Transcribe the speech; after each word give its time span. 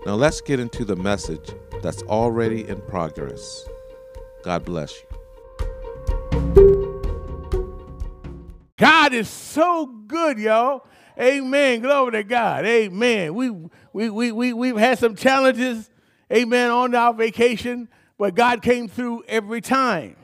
Now 0.05 0.15
let's 0.15 0.41
get 0.41 0.59
into 0.59 0.83
the 0.83 0.95
message 0.95 1.51
that's 1.81 2.01
already 2.03 2.67
in 2.67 2.81
progress. 2.81 3.65
God 4.43 4.65
bless 4.65 4.95
you. 4.97 5.07
God 8.77 9.13
is 9.13 9.29
so 9.29 9.85
good, 9.85 10.39
y'all. 10.39 10.87
Amen. 11.19 11.81
Glory 11.81 12.13
to 12.13 12.23
God. 12.23 12.65
Amen. 12.65 13.35
We, 13.35 13.51
we, 13.93 14.09
we, 14.09 14.31
we, 14.31 14.53
we've 14.53 14.77
had 14.77 14.97
some 14.97 15.15
challenges, 15.15 15.91
amen, 16.33 16.71
on 16.71 16.95
our 16.95 17.13
vacation, 17.13 17.89
but 18.17 18.33
God 18.33 18.63
came 18.63 18.87
through 18.87 19.23
every 19.27 19.61
time. 19.61 20.15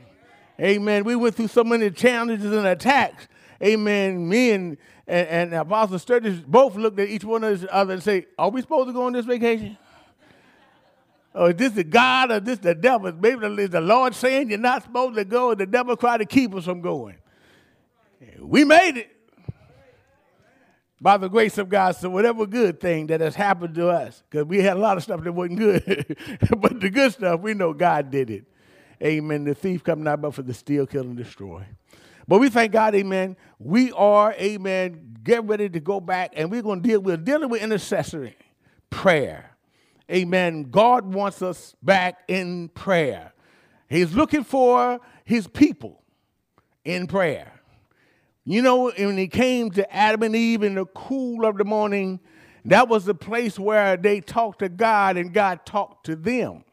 Amen. 0.59 1.04
We 1.04 1.16
went 1.16 1.36
through 1.36 1.50
so 1.50 1.64
many 1.64 1.92
challenges 1.92 2.52
and 2.52 2.66
attacks. 2.66 3.28
Amen. 3.64 4.28
Me 4.28 4.52
and, 4.52 4.78
and, 5.08 5.28
and 5.28 5.54
Apostle 5.54 6.00
Sturgis 6.00 6.40
both 6.40 6.76
looked 6.76 7.00
at 7.00 7.09
each 7.09 7.23
one 7.23 7.44
of 7.44 7.64
each 7.64 7.70
other 7.72 7.94
and 7.94 8.04
say, 8.04 8.28
Are 8.38 8.50
we 8.50 8.62
supposed 8.62 8.90
to 8.90 8.94
go 8.94 9.06
on 9.06 9.14
this 9.14 9.26
vacation? 9.26 9.78
Or 11.34 11.52
is 11.52 11.56
this 11.56 11.73
the 11.73 11.84
God 11.84 12.31
or 12.31 12.40
this 12.40 12.59
the 12.59 12.73
devil? 12.73 13.12
Maybe 13.14 13.46
is 13.62 13.70
the 13.70 13.81
Lord 13.81 14.16
saying 14.16 14.50
you're 14.50 14.58
not 14.58 14.84
supposed 14.84 15.16
to 15.16 15.26
go, 15.26 15.52
and 15.52 15.59
the 15.59 15.68
devil 15.68 15.96
tried 15.96 16.18
to 16.18 16.26
keep 16.26 16.54
us 16.56 16.66
from 16.66 16.81
going. 16.81 17.18
We 18.40 18.64
made 18.64 18.98
it 18.98 19.18
by 21.00 21.18
the 21.18 21.28
grace 21.28 21.58
of 21.58 21.70
God. 21.70 21.96
So 21.96 22.09
whatever 22.09 22.46
good 22.48 22.80
thing 22.80 23.08
that 23.08 23.22
has 23.22 23.36
happened 23.36 23.76
to 23.76 23.90
us, 23.90 24.24
because 24.30 24.48
we 24.48 24.62
had 24.62 24.78
a 24.78 24.80
lot 24.80 24.98
of 24.98 25.03
stuff 25.03 25.24
that 25.24 25.31
wasn't 25.31 25.59
good, 25.59 26.18
but 26.58 26.80
the 26.80 26.90
good 26.90 27.14
stuff, 27.14 27.40
we 27.40 27.53
know 27.53 27.74
God 27.74 28.09
did 28.09 28.30
it. 28.30 28.46
Amen. 29.03 29.44
The 29.44 29.53
thief 29.53 29.84
come 29.84 30.03
not 30.03 30.22
but 30.22 30.34
for 30.34 30.42
the 30.42 30.56
steal, 30.56 30.88
kill, 30.88 31.03
and 31.03 31.16
destroy. 31.16 31.64
But 32.28 32.39
we 32.39 32.50
thank 32.50 32.72
God, 32.72 32.94
amen. 32.95 33.38
We 33.59 33.92
are, 33.94 34.33
amen, 34.33 35.17
get 35.23 35.45
ready 35.45 35.70
to 35.70 35.80
go 35.80 36.00
back 36.00 36.34
and 36.36 36.52
we're 36.52 36.61
going 36.61 36.81
to 36.81 36.88
deal, 36.88 37.00
we're 37.00 37.17
dealing 37.17 37.50
with 37.50 37.61
intercessory 37.61 38.36
prayer. 38.89 39.52
Amen. 40.11 40.64
God 40.64 41.14
wants 41.14 41.42
us 41.42 41.75
back 41.81 42.23
in 42.28 42.69
prayer. 42.69 43.34
He's 43.89 44.14
looking 44.14 44.44
for 44.44 45.00
his 45.25 45.47
people 45.47 46.02
in 46.86 47.08
prayer. 47.08 47.53
You 48.45 48.62
know, 48.62 48.91
when 48.91 49.17
he 49.17 49.28
came 49.28 49.72
to 49.72 49.94
Adam 49.94 50.23
and 50.23 50.36
Eve 50.36 50.64
in 50.64 50.75
the 50.75 50.86
cool 50.86 51.45
of 51.45 51.58
the 51.58 51.66
morning, 51.66 52.22
that 52.64 52.88
was 52.88 53.06
the 53.06 53.16
place 53.16 53.59
where 53.59 53.97
they 53.97 54.22
talked 54.22 54.59
to 54.59 54.69
God 54.69 55.17
and 55.17 55.34
God 55.34 55.66
talked 55.66 56.06
to 56.06 56.16
them. 56.16 56.64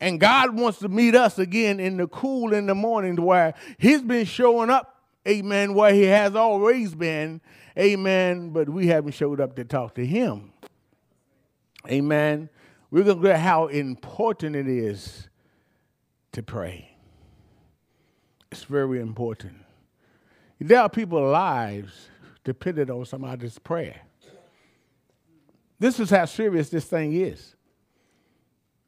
And 0.00 0.20
God 0.20 0.54
wants 0.54 0.80
to 0.80 0.88
meet 0.88 1.14
us 1.14 1.38
again 1.38 1.80
in 1.80 1.96
the 1.96 2.06
cool 2.06 2.52
in 2.52 2.66
the 2.66 2.74
morning 2.74 3.16
where 3.16 3.54
He's 3.78 4.02
been 4.02 4.26
showing 4.26 4.70
up, 4.70 5.02
amen, 5.26 5.74
where 5.74 5.92
He 5.94 6.02
has 6.02 6.36
always 6.36 6.94
been, 6.94 7.40
amen, 7.78 8.50
but 8.50 8.68
we 8.68 8.88
haven't 8.88 9.12
showed 9.12 9.40
up 9.40 9.56
to 9.56 9.64
talk 9.64 9.94
to 9.94 10.04
Him. 10.04 10.52
Amen. 11.88 12.50
We're 12.90 13.04
going 13.04 13.22
to 13.22 13.32
at 13.32 13.40
how 13.40 13.66
important 13.66 14.54
it 14.54 14.68
is 14.68 15.28
to 16.32 16.42
pray. 16.42 16.96
It's 18.52 18.64
very 18.64 19.00
important. 19.00 19.56
There 20.60 20.80
are 20.80 20.88
people's 20.88 21.32
lives 21.32 22.08
dependent 22.44 22.90
on 22.90 23.04
somebody's 23.04 23.58
prayer. 23.58 24.00
This 25.78 26.00
is 26.00 26.10
how 26.10 26.24
serious 26.24 26.70
this 26.70 26.84
thing 26.86 27.12
is. 27.12 27.55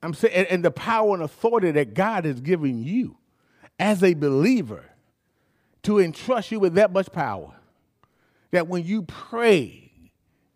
I'm 0.02 0.14
saying, 0.14 0.46
and, 0.48 0.64
the 0.64 0.70
power 0.70 1.14
and 1.14 1.22
authority 1.22 1.72
that 1.72 1.94
God 1.94 2.24
has 2.24 2.40
given 2.40 2.82
you 2.82 3.16
as 3.78 4.02
a 4.02 4.14
believer 4.14 4.84
to 5.82 5.98
entrust 5.98 6.52
you 6.52 6.60
with 6.60 6.74
that 6.74 6.92
much 6.92 7.10
power. 7.10 7.54
That 8.52 8.68
when 8.68 8.84
you 8.84 9.02
pray, 9.02 9.92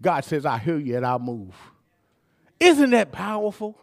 God 0.00 0.24
says, 0.24 0.46
I 0.46 0.58
hear 0.58 0.78
you 0.78 0.96
and 0.96 1.04
I'll 1.04 1.18
move. 1.18 1.54
Isn't 2.60 2.90
that 2.90 3.12
powerful? 3.12 3.76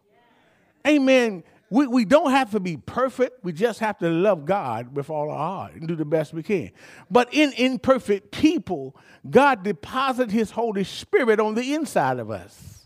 Amen. 0.87 1.43
We, 1.69 1.85
we 1.85 2.05
don't 2.05 2.31
have 2.31 2.51
to 2.51 2.59
be 2.59 2.77
perfect. 2.77 3.43
We 3.43 3.51
just 3.51 3.79
have 3.79 3.99
to 3.99 4.09
love 4.09 4.45
God 4.45 4.95
with 4.95 5.09
all 5.09 5.29
our 5.29 5.37
heart 5.37 5.73
and 5.75 5.87
do 5.87 5.95
the 5.95 6.05
best 6.05 6.33
we 6.33 6.41
can. 6.41 6.71
But 7.11 7.33
in 7.33 7.53
imperfect 7.53 8.31
people, 8.31 8.95
God 9.29 9.63
deposits 9.63 10.33
His 10.33 10.51
Holy 10.51 10.83
Spirit 10.83 11.39
on 11.39 11.53
the 11.55 11.73
inside 11.73 12.17
of 12.17 12.31
us 12.31 12.78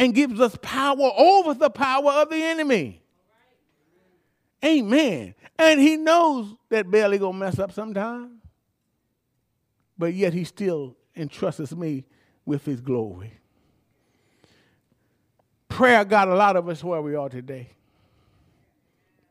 and 0.00 0.14
gives 0.14 0.40
us 0.40 0.56
power 0.62 1.12
over 1.14 1.52
the 1.52 1.68
power 1.68 2.10
of 2.10 2.30
the 2.30 2.42
enemy. 2.42 3.02
Amen. 4.64 5.34
And 5.58 5.78
he 5.78 5.98
knows 5.98 6.54
that 6.70 6.90
Bailey 6.90 7.18
gonna 7.18 7.36
mess 7.36 7.58
up 7.58 7.70
sometime. 7.70 8.40
But 9.98 10.14
yet 10.14 10.32
he 10.32 10.44
still 10.44 10.96
entrusts 11.14 11.76
me 11.76 12.06
with 12.46 12.64
his 12.64 12.80
glory. 12.80 13.34
Prayer 15.68 16.02
got 16.06 16.28
a 16.28 16.34
lot 16.34 16.56
of 16.56 16.66
us 16.70 16.82
where 16.82 17.02
we 17.02 17.14
are 17.14 17.28
today. 17.28 17.68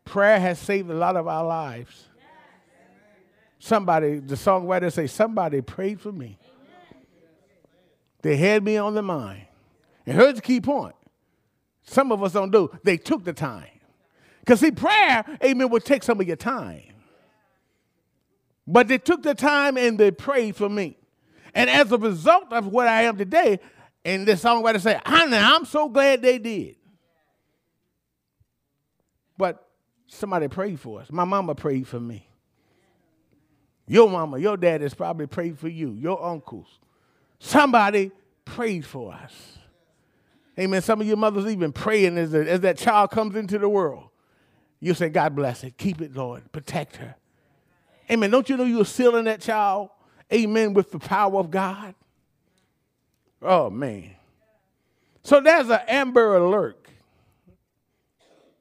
Prayer 0.06 0.40
has 0.40 0.60
saved 0.60 0.92
a 0.92 0.94
lot 0.94 1.16
of 1.16 1.28
our 1.28 1.46
lives. 1.46 2.10
Somebody, 3.58 4.20
the 4.20 4.36
songwriter 4.36 4.94
say, 4.94 5.08
somebody 5.08 5.62
prayed 5.62 6.00
for 6.00 6.12
me. 6.12 6.38
They 8.22 8.38
had 8.38 8.64
me 8.64 8.78
on 8.78 8.94
the 8.94 9.02
mind. 9.02 9.48
And 10.10 10.20
here's 10.20 10.34
the 10.34 10.42
key 10.42 10.60
point. 10.60 10.96
Some 11.84 12.12
of 12.12 12.24
us 12.24 12.34
don't 12.34 12.50
do. 12.50 12.72
They 12.84 12.98
took 12.98 13.24
the 13.24 13.32
time. 13.32 13.70
Because 14.40 14.60
see, 14.60 14.72
prayer, 14.72 15.24
amen, 15.44 15.70
will 15.70 15.80
take 15.80 16.02
some 16.02 16.20
of 16.20 16.26
your 16.26 16.36
time. 16.36 16.96
But 18.66 18.88
they 18.88 18.98
took 18.98 19.22
the 19.22 19.36
time 19.36 19.78
and 19.78 20.00
they 20.00 20.10
prayed 20.10 20.56
for 20.56 20.68
me. 20.68 20.98
And 21.54 21.70
as 21.70 21.92
a 21.92 21.98
result 22.00 22.52
of 22.52 22.66
what 22.66 22.88
I 22.88 23.04
am 23.04 23.18
today, 23.18 23.60
and 24.04 24.28
the 24.28 24.32
songwriter 24.32 24.82
say, 24.82 25.00
I'm 25.06 25.66
so 25.66 25.88
glad 25.88 26.24
they 26.24 26.40
did. 26.40 26.78
But 29.38 29.64
somebody 30.08 30.48
prayed 30.48 30.80
for 30.80 31.02
us. 31.02 31.12
My 31.12 31.24
mama 31.24 31.54
prayed 31.54 31.88
for 31.88 32.00
me. 32.00 32.28
Your 33.86 34.10
mama, 34.10 34.40
your 34.40 34.58
dad 34.58 34.82
has 34.82 34.96
probably 34.96 35.28
prayed 35.28 35.60
for 35.60 35.68
you, 35.68 35.92
your 35.92 36.26
uncles. 36.26 36.80
Somebody 37.38 38.12
prayed 38.44 38.88
for 38.88 39.14
us. 39.14 39.59
Amen. 40.60 40.82
Some 40.82 41.00
of 41.00 41.08
your 41.08 41.16
mothers 41.16 41.46
even 41.46 41.72
praying 41.72 42.18
as, 42.18 42.34
a, 42.34 42.40
as 42.40 42.60
that 42.62 42.78
child 42.78 43.12
comes 43.12 43.36
into 43.36 43.58
the 43.58 43.70
world. 43.70 44.10
You 44.82 44.94
say, 44.94 45.10
God 45.10 45.36
bless 45.36 45.64
it. 45.64 45.78
Keep 45.78 46.02
it, 46.02 46.16
Lord. 46.16 46.52
Protect 46.52 46.98
her. 46.98 47.16
Amen. 48.12 48.30
Don't 48.30 48.50
you 48.50 48.58
know 48.58 48.66
you're 48.66 48.84
sealing 48.84 49.26
that 49.26 49.40
child? 49.40 49.90
Amen. 50.34 50.74
With 50.74 50.92
the 50.92 51.00
power 51.00 51.40
of 51.40 51.50
God. 51.50 51.96
Oh, 53.42 53.70
man. 53.70 54.16
So 55.24 55.40
there's 55.40 55.70
an 55.70 55.80
Amber 55.88 56.36
Alert. 56.36 56.88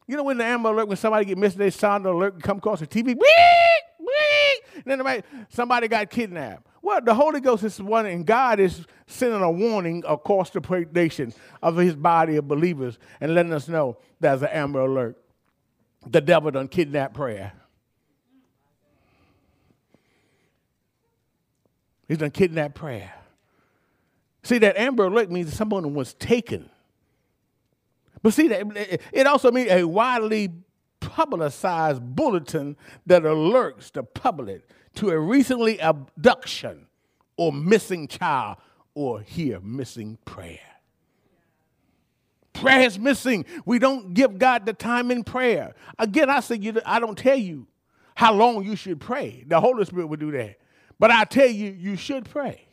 You 0.06 0.16
know 0.16 0.22
when 0.22 0.38
the 0.38 0.44
Amber 0.44 0.70
Alert, 0.70 0.88
when 0.88 0.96
somebody 0.96 1.24
get 1.24 1.36
missing, 1.36 1.58
they 1.58 1.70
sound 1.70 2.06
alert 2.06 2.34
and 2.34 2.42
come 2.42 2.58
across 2.58 2.80
the 2.80 2.86
TV. 2.86 3.06
Wee, 3.06 3.16
wee, 3.98 4.62
and 4.86 5.00
then 5.00 5.22
somebody 5.50 5.88
got 5.88 6.08
kidnapped. 6.10 6.67
Well, 6.88 7.02
the 7.02 7.12
Holy 7.12 7.42
Ghost 7.42 7.64
is 7.64 7.82
one, 7.82 8.06
and 8.06 8.24
God 8.24 8.58
is 8.58 8.86
sending 9.06 9.42
a 9.42 9.50
warning 9.50 10.02
across 10.08 10.48
the 10.48 10.88
nation 10.94 11.34
of 11.62 11.76
his 11.76 11.94
body 11.94 12.36
of 12.36 12.48
believers 12.48 12.98
and 13.20 13.34
letting 13.34 13.52
us 13.52 13.68
know 13.68 13.98
there's 14.20 14.40
an 14.40 14.48
amber 14.48 14.80
alert. 14.80 15.22
The 16.06 16.22
devil 16.22 16.50
done 16.50 16.66
kidnapped 16.66 17.12
prayer. 17.12 17.52
He's 22.08 22.16
done 22.16 22.30
kidnapped 22.30 22.76
prayer. 22.76 23.12
See, 24.42 24.56
that 24.56 24.78
amber 24.78 25.04
alert 25.04 25.30
means 25.30 25.52
someone 25.52 25.92
was 25.92 26.14
taken. 26.14 26.70
But 28.22 28.32
see, 28.32 28.48
that 28.48 29.02
it 29.12 29.26
also 29.26 29.52
means 29.52 29.70
a 29.70 29.84
widely 29.84 30.54
publicized 31.00 32.00
bulletin 32.00 32.78
that 33.04 33.24
alerts 33.24 33.92
the 33.92 34.04
public 34.04 34.66
to 34.98 35.10
a 35.10 35.18
recently 35.18 35.80
abduction 35.80 36.88
or 37.36 37.52
missing 37.52 38.08
child 38.08 38.56
or 38.94 39.20
here 39.20 39.60
missing 39.60 40.18
prayer. 40.24 40.58
Prayer 42.52 42.80
is 42.80 42.98
missing. 42.98 43.44
We 43.64 43.78
don't 43.78 44.12
give 44.12 44.38
God 44.38 44.66
the 44.66 44.72
time 44.72 45.12
in 45.12 45.22
prayer. 45.22 45.76
Again, 46.00 46.28
I 46.28 46.40
say 46.40 46.56
you, 46.56 46.80
I 46.84 46.98
don't 46.98 47.16
tell 47.16 47.36
you 47.36 47.68
how 48.16 48.34
long 48.34 48.64
you 48.64 48.74
should 48.74 49.00
pray. 49.00 49.44
The 49.46 49.60
Holy 49.60 49.84
Spirit 49.84 50.08
will 50.08 50.16
do 50.16 50.32
that. 50.32 50.56
But 50.98 51.12
I 51.12 51.22
tell 51.22 51.46
you, 51.46 51.70
you 51.70 51.94
should 51.94 52.28
pray. 52.28 52.66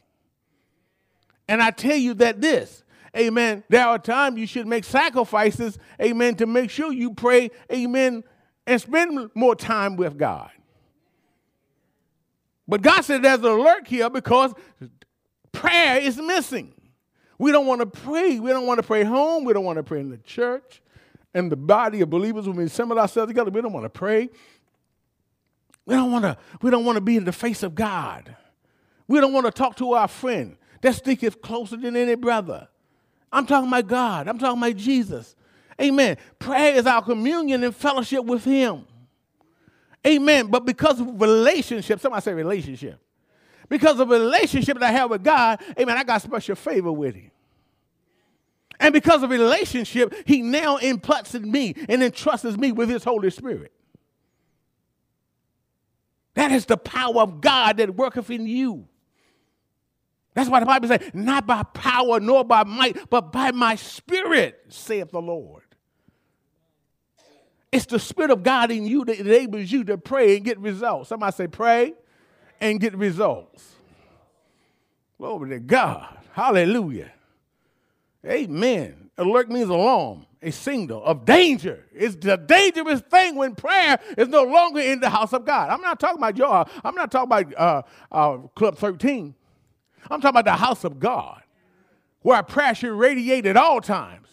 And 1.47 1.61
I 1.61 1.69
tell 1.69 1.95
you 1.95 2.15
that 2.15 2.41
this, 2.41 2.83
amen, 3.15 3.63
there 3.69 3.85
are 3.85 3.99
times 3.99 4.39
you 4.39 4.47
should 4.47 4.65
make 4.65 4.83
sacrifices, 4.83 5.77
amen, 6.01 6.33
to 6.37 6.47
make 6.47 6.71
sure 6.71 6.91
you 6.91 7.13
pray, 7.13 7.51
amen, 7.71 8.23
and 8.65 8.81
spend 8.81 9.29
more 9.35 9.55
time 9.55 9.95
with 9.95 10.17
God. 10.17 10.49
But 12.67 12.81
God 12.81 13.01
said 13.01 13.21
there's 13.21 13.39
an 13.39 13.45
alert 13.45 13.87
here 13.87 14.09
because 14.09 14.53
prayer 15.51 15.99
is 15.99 16.17
missing. 16.17 16.73
We 17.37 17.51
don't 17.51 17.67
want 17.67 17.81
to 17.81 17.85
pray. 17.85 18.39
We 18.39 18.49
don't 18.51 18.65
want 18.65 18.79
to 18.79 18.87
pray 18.87 19.03
home. 19.03 19.43
We 19.43 19.53
don't 19.53 19.65
want 19.65 19.77
to 19.77 19.83
pray 19.83 19.99
in 19.99 20.09
the 20.09 20.17
church. 20.17 20.81
And 21.33 21.51
the 21.51 21.57
body 21.57 22.01
of 22.01 22.09
believers, 22.09 22.47
when 22.47 22.55
we 22.55 22.63
assemble 22.63 22.97
ourselves 22.97 23.29
together, 23.29 23.51
we 23.51 23.61
don't 23.61 23.73
want 23.73 23.85
to 23.85 23.89
pray. 23.89 24.29
We 25.85 25.93
don't 25.93 26.11
want 26.11 26.23
to, 26.23 26.37
we 26.61 26.71
don't 26.71 26.85
want 26.85 26.95
to 26.95 27.01
be 27.01 27.17
in 27.17 27.25
the 27.25 27.31
face 27.31 27.61
of 27.61 27.75
God. 27.75 28.35
We 29.07 29.19
don't 29.19 29.33
want 29.33 29.45
to 29.45 29.51
talk 29.51 29.75
to 29.77 29.93
our 29.93 30.07
friend. 30.07 30.57
That 30.81 30.95
stick 30.95 31.23
is 31.23 31.35
closer 31.35 31.77
than 31.77 31.95
any 31.95 32.15
brother. 32.15 32.67
I'm 33.31 33.45
talking 33.45 33.67
about 33.67 33.87
God. 33.87 34.27
I'm 34.27 34.39
talking 34.39 34.61
about 34.61 34.75
Jesus. 34.77 35.35
Amen. 35.79 36.17
Prayer 36.39 36.75
is 36.75 36.85
our 36.85 37.01
communion 37.01 37.63
and 37.63 37.75
fellowship 37.75 38.23
with 38.23 38.45
Him. 38.45 38.85
Amen. 40.05 40.47
But 40.47 40.65
because 40.65 40.99
of 40.99 41.19
relationship, 41.19 41.99
somebody 41.99 42.21
say 42.21 42.33
relationship. 42.33 42.99
Because 43.67 43.99
of 43.99 44.09
relationship 44.09 44.79
that 44.79 44.89
I 44.89 44.91
have 44.91 45.09
with 45.09 45.23
God, 45.23 45.59
amen, 45.79 45.97
I 45.97 46.03
got 46.03 46.21
special 46.21 46.55
favor 46.55 46.91
with 46.91 47.15
Him. 47.15 47.31
And 48.79 48.93
because 48.93 49.23
of 49.23 49.29
relationship, 49.29 50.13
He 50.25 50.41
now 50.41 50.77
imparts 50.77 51.33
in 51.33 51.49
me 51.49 51.75
and 51.89 52.03
entrusts 52.03 52.57
me 52.57 52.71
with 52.71 52.89
His 52.89 53.03
Holy 53.03 53.31
Spirit. 53.31 53.71
That 56.35 56.51
is 56.51 56.65
the 56.65 56.77
power 56.77 57.21
of 57.21 57.41
God 57.41 57.77
that 57.77 57.95
worketh 57.95 58.29
in 58.29 58.45
you. 58.45 58.87
That's 60.35 60.49
why 60.49 60.59
the 60.59 60.65
Bible 60.65 60.89
says, 60.89 60.99
not 61.13 61.47
by 61.47 61.63
power 61.63 62.19
nor 62.19 62.43
by 62.43 62.65
might, 62.65 63.09
but 63.09 63.31
by 63.31 63.51
my 63.51 63.75
spirit, 63.75 64.65
saith 64.67 65.11
the 65.11 65.21
Lord. 65.21 65.64
It's 67.75 67.87
the 67.87 67.99
Spirit 67.99 68.31
of 68.31 68.41
God 68.41 68.71
in 68.71 68.85
you 68.85 69.03
that 69.03 69.19
enables 69.19 69.69
you 69.69 69.83
to 69.83 69.97
pray 69.97 70.37
and 70.37 70.45
get 70.45 70.57
results. 70.59 71.09
Somebody 71.09 71.33
say, 71.35 71.47
pray 71.47 71.93
and 72.61 72.79
get 72.79 72.95
results. 72.95 73.69
Glory 75.17 75.49
to 75.49 75.59
God. 75.59 76.17
Hallelujah. 76.31 77.11
Amen. 78.25 79.09
Alert 79.17 79.49
means 79.49 79.67
alarm, 79.67 80.25
a 80.41 80.53
signal 80.53 81.03
of 81.03 81.25
danger. 81.25 81.85
It's 81.93 82.15
the 82.15 82.37
dangerous 82.37 83.01
thing 83.01 83.35
when 83.35 83.55
prayer 83.55 83.99
is 84.17 84.29
no 84.29 84.43
longer 84.43 84.79
in 84.79 85.01
the 85.01 85.09
house 85.09 85.33
of 85.33 85.43
God. 85.43 85.69
I'm 85.69 85.81
not 85.81 85.99
talking 85.99 86.19
about 86.19 86.37
your, 86.37 86.65
I'm 86.81 86.95
not 86.95 87.11
talking 87.11 87.27
about 87.27 87.57
uh, 87.57 87.81
uh, 88.09 88.37
Club 88.55 88.77
13. 88.77 89.35
I'm 90.09 90.21
talking 90.21 90.29
about 90.29 90.45
the 90.45 90.55
house 90.55 90.85
of 90.85 90.97
God, 90.97 91.41
where 92.21 92.41
prayer 92.41 92.73
should 92.73 92.97
radiate 92.97 93.45
at 93.45 93.57
all 93.57 93.81
times. 93.81 94.29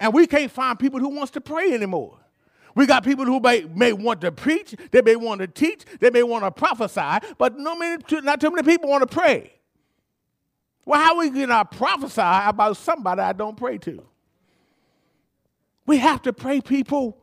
And 0.00 0.12
we 0.12 0.26
can't 0.26 0.50
find 0.50 0.76
people 0.76 0.98
who 0.98 1.10
wants 1.10 1.30
to 1.32 1.40
pray 1.40 1.72
anymore. 1.72 2.19
We 2.74 2.86
got 2.86 3.04
people 3.04 3.24
who 3.24 3.40
may, 3.40 3.64
may 3.64 3.92
want 3.92 4.20
to 4.22 4.32
preach, 4.32 4.74
they 4.90 5.02
may 5.02 5.16
want 5.16 5.40
to 5.40 5.46
teach, 5.46 5.84
they 5.98 6.10
may 6.10 6.22
want 6.22 6.44
to 6.44 6.50
prophesy, 6.50 7.26
but 7.38 7.58
no 7.58 7.74
many, 7.74 8.02
not 8.22 8.40
too 8.40 8.50
many 8.50 8.62
people 8.62 8.88
want 8.88 9.08
to 9.08 9.14
pray. 9.14 9.52
Well, 10.84 11.00
how 11.00 11.14
are 11.14 11.18
we 11.18 11.30
can 11.30 11.50
I 11.50 11.64
prophesy 11.64 12.20
about 12.20 12.76
somebody 12.76 13.20
I 13.20 13.32
don't 13.32 13.56
pray 13.56 13.78
to? 13.78 14.04
We 15.86 15.98
have 15.98 16.22
to 16.22 16.32
pray, 16.32 16.60
people. 16.60 17.16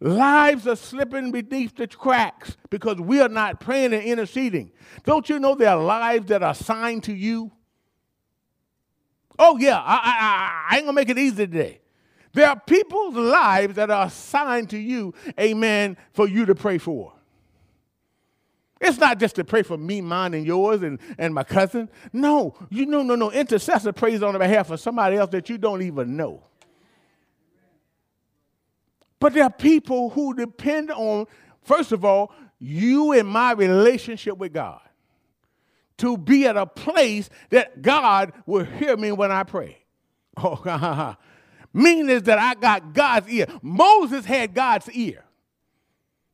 Lives 0.00 0.66
are 0.68 0.76
slipping 0.76 1.32
beneath 1.32 1.74
the 1.74 1.88
cracks 1.88 2.56
because 2.70 3.00
we 3.00 3.20
are 3.20 3.28
not 3.28 3.60
praying 3.60 3.92
and 3.92 4.02
interceding. 4.02 4.70
Don't 5.04 5.28
you 5.28 5.40
know 5.40 5.54
there 5.54 5.70
are 5.70 5.82
lives 5.82 6.26
that 6.26 6.42
are 6.42 6.52
assigned 6.52 7.04
to 7.04 7.12
you? 7.12 7.50
Oh, 9.38 9.56
yeah, 9.58 9.78
I, 9.78 9.94
I, 9.94 10.66
I 10.70 10.76
ain't 10.76 10.86
gonna 10.86 10.94
make 10.94 11.08
it 11.08 11.18
easy 11.18 11.46
today. 11.46 11.80
There 12.38 12.48
are 12.48 12.60
people's 12.60 13.16
lives 13.16 13.74
that 13.74 13.90
are 13.90 14.06
assigned 14.06 14.70
to 14.70 14.78
you, 14.78 15.12
amen, 15.40 15.96
for 16.12 16.28
you 16.28 16.46
to 16.46 16.54
pray 16.54 16.78
for. 16.78 17.12
It's 18.80 18.96
not 18.96 19.18
just 19.18 19.34
to 19.34 19.44
pray 19.44 19.64
for 19.64 19.76
me, 19.76 20.00
mine, 20.00 20.34
and 20.34 20.46
yours, 20.46 20.84
and, 20.84 21.00
and 21.18 21.34
my 21.34 21.42
cousin. 21.42 21.88
No, 22.12 22.54
you 22.70 22.86
know, 22.86 23.02
no, 23.02 23.16
no. 23.16 23.32
Intercessor 23.32 23.92
prays 23.92 24.22
on 24.22 24.38
behalf 24.38 24.70
of 24.70 24.78
somebody 24.78 25.16
else 25.16 25.30
that 25.30 25.50
you 25.50 25.58
don't 25.58 25.82
even 25.82 26.16
know. 26.16 26.44
But 29.18 29.34
there 29.34 29.42
are 29.42 29.50
people 29.50 30.10
who 30.10 30.32
depend 30.32 30.92
on, 30.92 31.26
first 31.62 31.90
of 31.90 32.04
all, 32.04 32.32
you 32.60 33.10
and 33.14 33.26
my 33.26 33.50
relationship 33.50 34.38
with 34.38 34.52
God 34.52 34.80
to 35.96 36.16
be 36.16 36.46
at 36.46 36.56
a 36.56 36.66
place 36.66 37.30
that 37.50 37.82
God 37.82 38.32
will 38.46 38.64
hear 38.64 38.96
me 38.96 39.10
when 39.10 39.32
I 39.32 39.42
pray. 39.42 39.78
Oh, 40.40 41.16
Meaning 41.72 42.08
is 42.08 42.22
that 42.24 42.38
I 42.38 42.54
got 42.54 42.94
God's 42.94 43.28
ear. 43.28 43.46
Moses 43.62 44.24
had 44.24 44.54
God's 44.54 44.90
ear. 44.90 45.24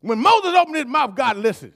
When 0.00 0.18
Moses 0.18 0.54
opened 0.54 0.76
his 0.76 0.86
mouth, 0.86 1.14
God 1.14 1.36
listened. 1.36 1.72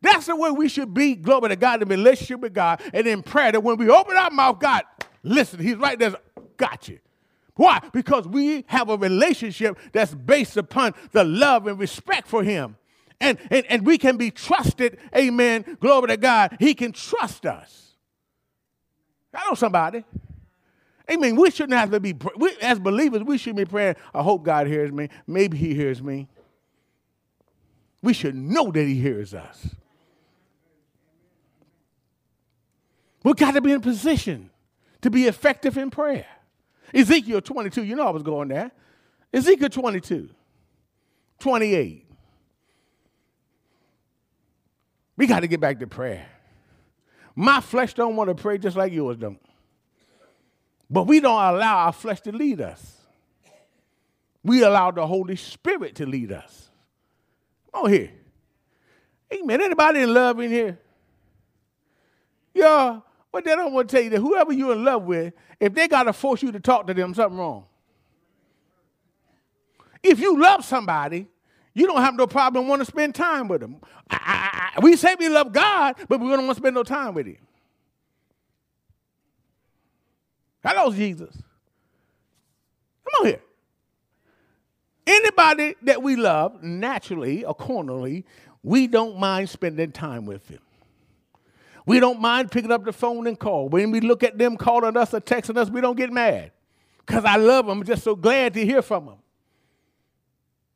That's 0.00 0.26
the 0.26 0.36
way 0.36 0.50
we 0.50 0.68
should 0.68 0.92
be, 0.92 1.14
glory 1.14 1.48
to 1.48 1.56
God, 1.56 1.82
in 1.82 1.88
relationship 1.88 2.40
with 2.40 2.52
God, 2.52 2.82
and 2.92 3.06
in 3.06 3.22
prayer. 3.22 3.52
That 3.52 3.62
when 3.62 3.78
we 3.78 3.88
open 3.88 4.16
our 4.16 4.30
mouth, 4.30 4.60
God, 4.60 4.82
listen, 5.22 5.60
He's 5.60 5.76
right 5.76 5.98
there, 5.98 6.14
got 6.56 6.88
you. 6.88 6.98
Why? 7.56 7.80
Because 7.92 8.28
we 8.28 8.64
have 8.68 8.90
a 8.90 8.96
relationship 8.96 9.78
that's 9.92 10.14
based 10.14 10.56
upon 10.56 10.94
the 11.12 11.24
love 11.24 11.66
and 11.66 11.78
respect 11.78 12.28
for 12.28 12.42
Him. 12.42 12.76
And, 13.20 13.38
and, 13.50 13.64
and 13.66 13.86
we 13.86 13.96
can 13.96 14.16
be 14.16 14.30
trusted, 14.30 14.98
amen, 15.16 15.78
glory 15.80 16.08
to 16.08 16.16
God. 16.16 16.56
He 16.60 16.74
can 16.74 16.92
trust 16.92 17.46
us. 17.46 17.94
I 19.32 19.48
know 19.48 19.54
somebody. 19.54 20.04
Amen. 21.10 21.36
We 21.36 21.50
shouldn't 21.50 21.78
have 21.78 21.90
to 21.90 22.00
be, 22.00 22.14
we, 22.36 22.56
as 22.62 22.78
believers, 22.78 23.22
we 23.22 23.36
should 23.36 23.56
be 23.56 23.64
praying, 23.64 23.96
I 24.14 24.22
hope 24.22 24.42
God 24.42 24.66
hears 24.66 24.90
me. 24.90 25.10
Maybe 25.26 25.58
He 25.58 25.74
hears 25.74 26.02
me. 26.02 26.28
We 28.02 28.12
should 28.12 28.34
know 28.34 28.70
that 28.70 28.86
He 28.86 28.94
hears 28.94 29.34
us. 29.34 29.74
We've 33.22 33.36
got 33.36 33.52
to 33.52 33.60
be 33.60 33.72
in 33.72 33.80
position 33.80 34.50
to 35.02 35.10
be 35.10 35.26
effective 35.26 35.76
in 35.76 35.90
prayer. 35.90 36.26
Ezekiel 36.92 37.40
22, 37.40 37.82
you 37.84 37.96
know 37.96 38.06
I 38.06 38.10
was 38.10 38.22
going 38.22 38.48
there. 38.48 38.70
Ezekiel 39.32 39.68
22, 39.68 40.30
28. 41.38 42.06
We 45.16 45.26
got 45.26 45.40
to 45.40 45.46
get 45.46 45.60
back 45.60 45.80
to 45.80 45.86
prayer. 45.86 46.26
My 47.34 47.60
flesh 47.60 47.94
don't 47.94 48.16
want 48.16 48.28
to 48.28 48.34
pray 48.34 48.58
just 48.58 48.76
like 48.76 48.92
yours 48.92 49.16
don't. 49.16 49.40
But 50.90 51.06
we 51.06 51.20
don't 51.20 51.42
allow 51.42 51.78
our 51.78 51.92
flesh 51.92 52.20
to 52.22 52.32
lead 52.32 52.60
us. 52.60 52.98
We 54.42 54.62
allow 54.62 54.90
the 54.90 55.06
Holy 55.06 55.36
Spirit 55.36 55.94
to 55.96 56.06
lead 56.06 56.30
us. 56.30 56.68
Come 57.72 57.84
on 57.84 57.90
here. 57.90 58.10
Amen. 59.32 59.60
Anybody 59.62 60.02
in 60.02 60.12
love 60.12 60.38
in 60.40 60.50
here? 60.50 60.78
Yeah. 62.52 63.00
But 63.32 63.44
then 63.44 63.58
I 63.58 63.64
want 63.66 63.88
to 63.88 63.96
tell 63.96 64.04
you 64.04 64.10
that 64.10 64.20
whoever 64.20 64.52
you're 64.52 64.74
in 64.74 64.84
love 64.84 65.02
with, 65.04 65.32
if 65.58 65.74
they 65.74 65.88
got 65.88 66.04
to 66.04 66.12
force 66.12 66.42
you 66.42 66.52
to 66.52 66.60
talk 66.60 66.86
to 66.86 66.94
them, 66.94 67.14
something 67.14 67.38
wrong. 67.38 67.64
If 70.02 70.20
you 70.20 70.40
love 70.40 70.64
somebody, 70.64 71.26
you 71.72 71.86
don't 71.86 72.00
have 72.00 72.14
no 72.14 72.26
problem 72.26 72.68
want 72.68 72.80
to 72.80 72.86
spend 72.86 73.14
time 73.14 73.48
with 73.48 73.60
them. 73.60 73.80
I, 74.08 74.70
I, 74.76 74.80
we 74.80 74.94
say 74.96 75.16
we 75.18 75.28
love 75.28 75.52
God, 75.52 75.96
but 76.08 76.20
we 76.20 76.28
don't 76.28 76.46
want 76.46 76.56
to 76.56 76.62
spend 76.62 76.74
no 76.74 76.84
time 76.84 77.14
with 77.14 77.26
him. 77.26 77.38
Hello, 80.64 80.90
Jesus. 80.90 81.34
Come 83.04 83.20
on 83.20 83.26
here. 83.26 83.40
Anybody 85.06 85.74
that 85.82 86.02
we 86.02 86.16
love, 86.16 86.62
naturally, 86.62 87.44
accordingly, 87.44 88.24
we 88.62 88.86
don't 88.86 89.18
mind 89.18 89.50
spending 89.50 89.92
time 89.92 90.24
with 90.24 90.48
him. 90.48 90.60
We 91.86 92.00
don't 92.00 92.18
mind 92.18 92.50
picking 92.50 92.72
up 92.72 92.84
the 92.84 92.94
phone 92.94 93.26
and 93.26 93.38
call. 93.38 93.68
When 93.68 93.90
we 93.90 94.00
look 94.00 94.22
at 94.22 94.38
them 94.38 94.56
calling 94.56 94.96
us 94.96 95.12
or 95.12 95.20
texting 95.20 95.58
us, 95.58 95.68
we 95.68 95.82
don't 95.82 95.96
get 95.96 96.10
mad 96.10 96.52
because 97.04 97.26
I 97.26 97.36
love 97.36 97.66
them. 97.66 97.80
I'm 97.80 97.84
just 97.84 98.02
so 98.02 98.16
glad 98.16 98.54
to 98.54 98.64
hear 98.64 98.80
from 98.80 99.04
them. 99.04 99.18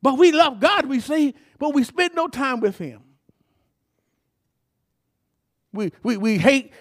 But 0.03 0.19
we 0.19 0.31
love 0.31 0.59
God, 0.59 0.85
we 0.85 0.99
see, 0.99 1.33
but 1.57 1.73
we 1.73 1.83
spend 1.83 2.13
no 2.13 2.27
time 2.27 2.59
with 2.59 2.77
Him. 2.77 3.01
We, 5.73 5.91
we, 6.03 6.17
we 6.17 6.37
hate 6.37 6.73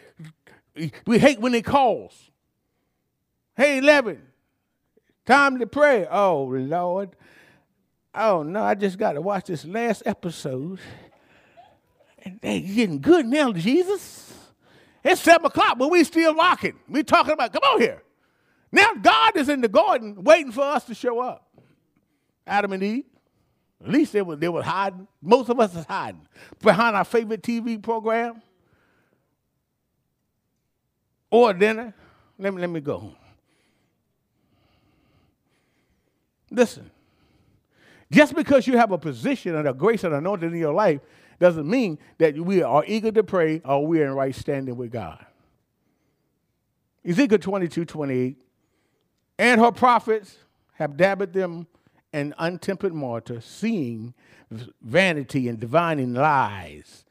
we 1.07 1.19
hate 1.19 1.41
when 1.41 1.55
He 1.55 1.63
calls. 1.63 2.31
Hey, 3.59 3.79
11, 3.79 4.23
time 5.27 5.59
to 5.59 5.67
pray. 5.67 6.07
Oh, 6.09 6.45
Lord. 6.45 7.17
Oh, 8.15 8.45
no, 8.45 8.63
I 8.63 8.77
just 8.77 8.97
got 8.99 9.15
to 9.15 9.21
watch 9.21 9.47
this 9.47 9.65
last 9.65 10.05
episode. 10.07 10.79
And 12.23 12.39
they 12.41 12.61
getting 12.61 13.01
good 13.01 13.27
now, 13.27 13.51
Jesus. 13.51 14.33
It's 15.03 15.21
seven 15.21 15.47
o'clock, 15.47 15.77
but 15.77 15.91
we 15.91 16.05
still 16.05 16.37
rocking. 16.37 16.79
We 16.89 17.03
talking 17.03 17.33
about, 17.33 17.53
come 17.53 17.65
on 17.65 17.81
here. 17.81 18.05
Now 18.71 18.95
God 18.95 19.37
is 19.37 19.49
in 19.49 19.61
the 19.61 19.69
garden 19.69 20.23
waiting 20.23 20.53
for 20.53 20.63
us 20.63 20.85
to 20.85 20.95
show 20.95 21.19
up. 21.19 21.51
Adam 22.47 22.73
and 22.73 22.83
Eve. 22.85 23.07
At 23.83 23.91
least 23.91 24.13
they 24.13 24.23
were, 24.23 24.37
they 24.37 24.49
were 24.49 24.63
hiding. 24.63 25.09
Most 25.21 25.49
of 25.49 25.59
us 25.59 25.75
is 25.75 25.85
hiding 25.85 26.29
behind 26.63 26.95
our 26.95 27.05
favorite 27.05 27.43
TV 27.43 27.83
program 27.83 28.41
or 31.29 31.53
dinner. 31.55 31.93
Let 32.39 32.55
me, 32.55 32.61
let 32.61 32.71
me 32.71 32.79
go. 32.79 33.15
Listen, 36.51 36.91
just 38.11 38.35
because 38.35 38.67
you 38.67 38.77
have 38.79 38.91
a 38.91 38.99
position 38.99 39.55
and 39.55 39.69
a 39.69 39.75
grace 39.75 40.05
and 40.05 40.15
anointing 40.15 40.51
in 40.51 40.59
your 40.59 40.75
life 40.75 41.01
doesn't 41.39 41.69
mean 41.69 41.99
that 42.19 42.37
we 42.39 42.63
are 42.63 42.85
eager 42.87 43.13
to 43.13 43.23
pray 43.23 43.61
or 43.65 43.87
we're 43.87 44.07
in 44.07 44.15
right 44.15 44.35
standing 44.35 44.77
with 44.77 44.91
God. 44.91 45.25
Ezekiel 47.05 47.39
22, 47.39 47.85
28. 47.85 48.37
And 49.39 49.61
her 49.61 49.71
prophets 49.71 50.39
have 50.75 50.97
dabbed 50.97 51.33
them 51.33 51.67
in 52.13 52.35
untempered 52.39 52.93
mortar, 52.93 53.41
seeing 53.41 54.15
vanity 54.83 55.49
and 55.49 55.61
divining 55.61 56.15
lies. 56.15 57.05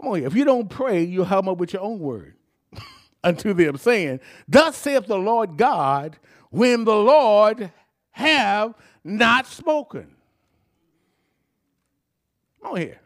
Come 0.00 0.12
on, 0.12 0.22
if 0.22 0.34
you 0.34 0.44
don't 0.44 0.68
pray, 0.68 1.02
you'll 1.02 1.26
come 1.26 1.48
up 1.48 1.58
with 1.58 1.72
your 1.72 1.82
own 1.82 1.98
word 1.98 2.34
unto 3.24 3.54
them, 3.54 3.76
saying, 3.76 4.20
Thus 4.46 4.76
saith 4.76 5.06
the 5.06 5.18
Lord 5.18 5.56
God, 5.56 6.18
when 6.50 6.84
the 6.84 6.94
Lord 6.94 7.72
have 8.14 8.74
not 9.02 9.46
spoken. 9.46 10.14
Come 12.62 12.72
on 12.72 12.76
here. 12.78 13.00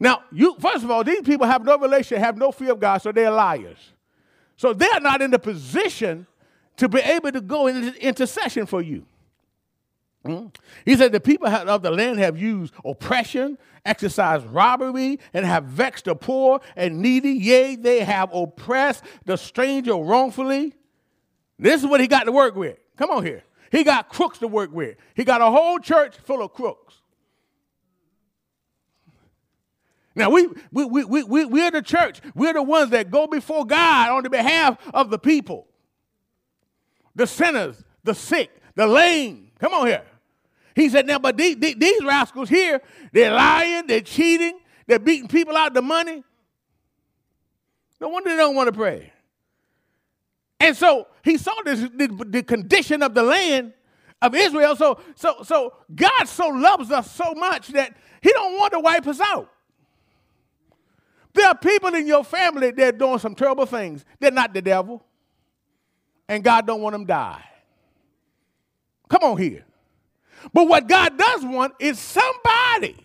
Now, 0.00 0.24
you 0.32 0.56
first 0.58 0.82
of 0.82 0.90
all, 0.90 1.04
these 1.04 1.22
people 1.22 1.46
have 1.46 1.64
no 1.64 1.78
relation, 1.78 2.18
have 2.18 2.36
no 2.36 2.50
fear 2.50 2.72
of 2.72 2.80
God, 2.80 2.98
so 2.98 3.12
they're 3.12 3.30
liars. 3.30 3.78
So 4.56 4.72
they're 4.72 5.00
not 5.00 5.22
in 5.22 5.30
the 5.30 5.38
position 5.38 6.26
to 6.76 6.88
be 6.88 6.98
able 6.98 7.30
to 7.30 7.40
go 7.40 7.68
into 7.68 7.94
intercession 8.04 8.66
for 8.66 8.82
you. 8.82 9.06
Hmm? 10.26 10.46
He 10.84 10.96
said 10.96 11.12
the 11.12 11.20
people 11.20 11.46
of 11.46 11.82
the 11.82 11.90
land 11.90 12.18
have 12.18 12.36
used 12.36 12.74
oppression, 12.84 13.58
exercised 13.84 14.44
robbery, 14.46 15.20
and 15.32 15.46
have 15.46 15.64
vexed 15.64 16.06
the 16.06 16.16
poor 16.16 16.60
and 16.74 17.00
needy. 17.00 17.30
Yea, 17.30 17.76
they 17.76 18.00
have 18.00 18.34
oppressed 18.34 19.04
the 19.24 19.36
stranger 19.36 19.94
wrongfully. 19.94 20.74
This 21.58 21.82
is 21.82 21.88
what 21.88 22.00
he 22.00 22.08
got 22.08 22.24
to 22.24 22.32
work 22.32 22.56
with. 22.56 22.76
Come 22.96 23.10
on 23.10 23.24
here. 23.24 23.44
He 23.70 23.84
got 23.84 24.08
crooks 24.08 24.38
to 24.38 24.48
work 24.48 24.72
with. 24.72 24.96
He 25.14 25.24
got 25.24 25.40
a 25.40 25.46
whole 25.46 25.78
church 25.78 26.16
full 26.24 26.42
of 26.42 26.52
crooks. 26.52 26.96
Now, 30.14 30.30
we, 30.30 30.48
we, 30.72 30.84
we, 30.84 31.04
we, 31.04 31.44
we're 31.44 31.70
the 31.70 31.82
church. 31.82 32.20
We're 32.34 32.52
the 32.52 32.62
ones 32.62 32.90
that 32.90 33.10
go 33.10 33.26
before 33.26 33.64
God 33.64 34.10
on 34.10 34.24
the 34.24 34.30
behalf 34.30 34.76
of 34.92 35.10
the 35.10 35.18
people 35.18 35.66
the 37.14 37.26
sinners, 37.26 37.84
the 38.04 38.14
sick, 38.14 38.50
the 38.76 38.86
lame. 38.86 39.50
Come 39.58 39.74
on 39.74 39.86
here. 39.86 40.04
He 40.74 40.88
said, 40.88 41.06
now, 41.06 41.18
but 41.18 41.36
these, 41.36 41.56
these 41.56 42.04
rascals 42.04 42.48
here, 42.48 42.80
they're 43.12 43.32
lying, 43.32 43.86
they're 43.86 44.00
cheating, 44.00 44.58
they're 44.86 45.00
beating 45.00 45.28
people 45.28 45.56
out 45.56 45.74
the 45.74 45.82
money. 45.82 46.22
No 48.00 48.08
wonder 48.08 48.30
they 48.30 48.36
don't 48.36 48.54
want 48.54 48.68
to 48.68 48.72
pray. 48.72 49.12
And 50.60 50.76
so 50.76 51.08
he 51.24 51.38
saw 51.38 51.54
this, 51.64 51.80
the, 51.80 52.24
the 52.28 52.42
condition 52.42 53.02
of 53.02 53.14
the 53.14 53.22
land 53.22 53.72
of 54.20 54.34
Israel. 54.34 54.76
So, 54.76 55.00
so, 55.14 55.36
so 55.42 55.72
God 55.94 56.26
so 56.26 56.48
loves 56.48 56.90
us 56.90 57.10
so 57.10 57.32
much 57.34 57.68
that 57.68 57.96
he 58.20 58.30
don't 58.30 58.58
want 58.58 58.74
to 58.74 58.80
wipe 58.80 59.06
us 59.06 59.20
out. 59.20 59.50
There 61.32 61.46
are 61.46 61.56
people 61.56 61.94
in 61.94 62.06
your 62.06 62.24
family 62.24 62.72
that 62.72 62.94
are 62.94 62.98
doing 62.98 63.18
some 63.18 63.34
terrible 63.34 63.64
things. 63.64 64.04
They're 64.18 64.30
not 64.30 64.52
the 64.52 64.60
devil. 64.60 65.02
And 66.28 66.44
God 66.44 66.66
don't 66.66 66.82
want 66.82 66.92
them 66.92 67.06
die. 67.06 67.42
Come 69.08 69.22
on 69.22 69.38
here. 69.38 69.64
But 70.52 70.68
what 70.68 70.86
God 70.86 71.18
does 71.18 71.44
want 71.44 71.74
is 71.78 71.98
somebody 71.98 72.96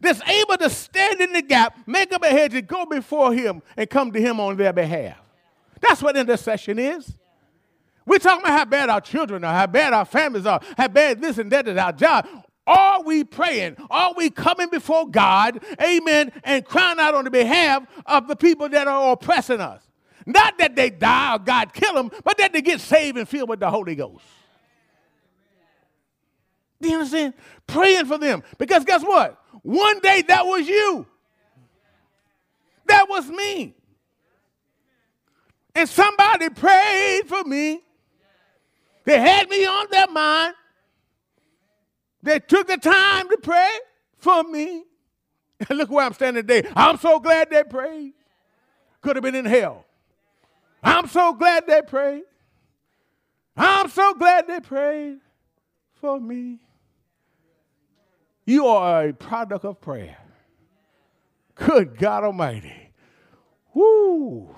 that's 0.00 0.20
able 0.28 0.56
to 0.58 0.70
stand 0.70 1.20
in 1.20 1.32
the 1.32 1.42
gap, 1.42 1.78
make 1.86 2.12
up 2.12 2.22
a 2.22 2.28
hedge, 2.28 2.54
and 2.54 2.66
go 2.66 2.86
before 2.86 3.32
Him 3.32 3.62
and 3.76 3.88
come 3.88 4.12
to 4.12 4.20
Him 4.20 4.38
on 4.40 4.56
their 4.56 4.72
behalf. 4.72 5.18
That's 5.88 6.02
what 6.02 6.18
intercession 6.18 6.78
is. 6.78 7.14
We're 8.04 8.18
talking 8.18 8.42
about 8.42 8.58
how 8.58 8.64
bad 8.66 8.90
our 8.90 9.00
children 9.00 9.42
are, 9.42 9.54
how 9.54 9.66
bad 9.66 9.94
our 9.94 10.04
families 10.04 10.44
are, 10.44 10.60
how 10.76 10.88
bad 10.88 11.22
this 11.22 11.38
and 11.38 11.50
that 11.50 11.66
is 11.66 11.78
our 11.78 11.92
job. 11.92 12.26
Are 12.66 13.02
we 13.02 13.24
praying? 13.24 13.76
Are 13.90 14.12
we 14.14 14.28
coming 14.28 14.68
before 14.68 15.08
God, 15.08 15.64
amen, 15.82 16.32
and 16.44 16.62
crying 16.62 16.98
out 16.98 17.14
on 17.14 17.24
the 17.24 17.30
behalf 17.30 17.86
of 18.04 18.28
the 18.28 18.36
people 18.36 18.68
that 18.68 18.86
are 18.86 19.12
oppressing 19.12 19.60
us? 19.60 19.82
Not 20.26 20.58
that 20.58 20.76
they 20.76 20.90
die 20.90 21.36
or 21.36 21.38
God 21.38 21.72
kill 21.72 21.94
them, 21.94 22.10
but 22.22 22.36
that 22.36 22.52
they 22.52 22.60
get 22.60 22.80
saved 22.80 23.16
and 23.16 23.26
filled 23.26 23.48
with 23.48 23.60
the 23.60 23.70
Holy 23.70 23.94
Ghost. 23.94 24.24
Do 26.82 26.88
you 26.88 26.96
understand? 26.96 27.32
Praying 27.66 28.04
for 28.04 28.18
them. 28.18 28.42
Because 28.58 28.84
guess 28.84 29.02
what? 29.02 29.42
One 29.62 30.00
day 30.00 30.22
that 30.28 30.44
was 30.44 30.68
you. 30.68 31.06
That 32.86 33.08
was 33.08 33.26
me. 33.28 33.74
And 35.74 35.88
somebody 35.88 36.50
prayed 36.50 37.22
for 37.26 37.44
me. 37.44 37.80
They 39.04 39.20
had 39.20 39.48
me 39.48 39.64
on 39.64 39.86
their 39.90 40.08
mind. 40.08 40.54
They 42.22 42.40
took 42.40 42.66
the 42.66 42.76
time 42.76 43.28
to 43.28 43.38
pray 43.38 43.70
for 44.18 44.42
me. 44.44 44.84
And 45.68 45.78
look 45.78 45.90
where 45.90 46.04
I'm 46.04 46.12
standing 46.12 46.46
today. 46.46 46.68
I'm 46.74 46.98
so 46.98 47.18
glad 47.18 47.50
they 47.50 47.64
prayed. 47.64 48.12
Could 49.00 49.16
have 49.16 49.22
been 49.22 49.34
in 49.34 49.44
hell. 49.44 49.84
I'm 50.82 51.08
so 51.08 51.32
glad 51.32 51.66
they 51.66 51.82
prayed. 51.82 52.24
I'm 53.56 53.88
so 53.88 54.14
glad 54.14 54.46
they 54.46 54.60
prayed 54.60 55.18
for 56.00 56.20
me. 56.20 56.58
You 58.44 58.66
are 58.66 59.08
a 59.08 59.12
product 59.12 59.64
of 59.64 59.80
prayer. 59.80 60.16
Good 61.54 61.98
God 61.98 62.24
Almighty. 62.24 62.92
Woo. 63.74 64.54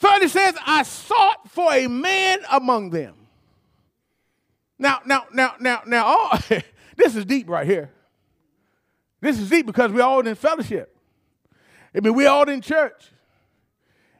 30 0.00 0.28
says, 0.28 0.54
I 0.66 0.82
sought 0.82 1.50
for 1.50 1.72
a 1.72 1.86
man 1.86 2.40
among 2.50 2.90
them. 2.90 3.14
Now, 4.78 5.00
now, 5.04 5.26
now, 5.32 5.54
now, 5.60 5.82
now, 5.86 6.04
oh, 6.06 6.38
this 6.96 7.14
is 7.14 7.26
deep 7.26 7.48
right 7.48 7.66
here. 7.66 7.90
This 9.20 9.38
is 9.38 9.50
deep 9.50 9.66
because 9.66 9.92
we're 9.92 10.02
all 10.02 10.26
in 10.26 10.34
fellowship. 10.34 10.96
I 11.94 12.00
mean, 12.00 12.14
we're 12.14 12.30
all 12.30 12.48
in 12.48 12.62
church. 12.62 13.10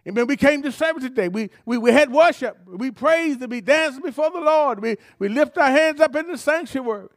I 0.06 0.10
mean, 0.10 0.26
we 0.26 0.36
came 0.36 0.62
to 0.62 0.72
service 0.72 1.04
today. 1.04 1.28
We, 1.28 1.48
we, 1.64 1.78
we 1.78 1.92
had 1.92 2.12
worship. 2.12 2.58
We 2.66 2.90
praised 2.90 3.40
and 3.40 3.50
we 3.50 3.62
danced 3.62 4.02
before 4.02 4.30
the 4.30 4.40
Lord. 4.40 4.82
We, 4.82 4.96
we 5.18 5.30
lift 5.30 5.56
our 5.56 5.70
hands 5.70 6.00
up 6.00 6.14
in 6.14 6.26
the 6.26 6.36
sanctuary 6.36 7.08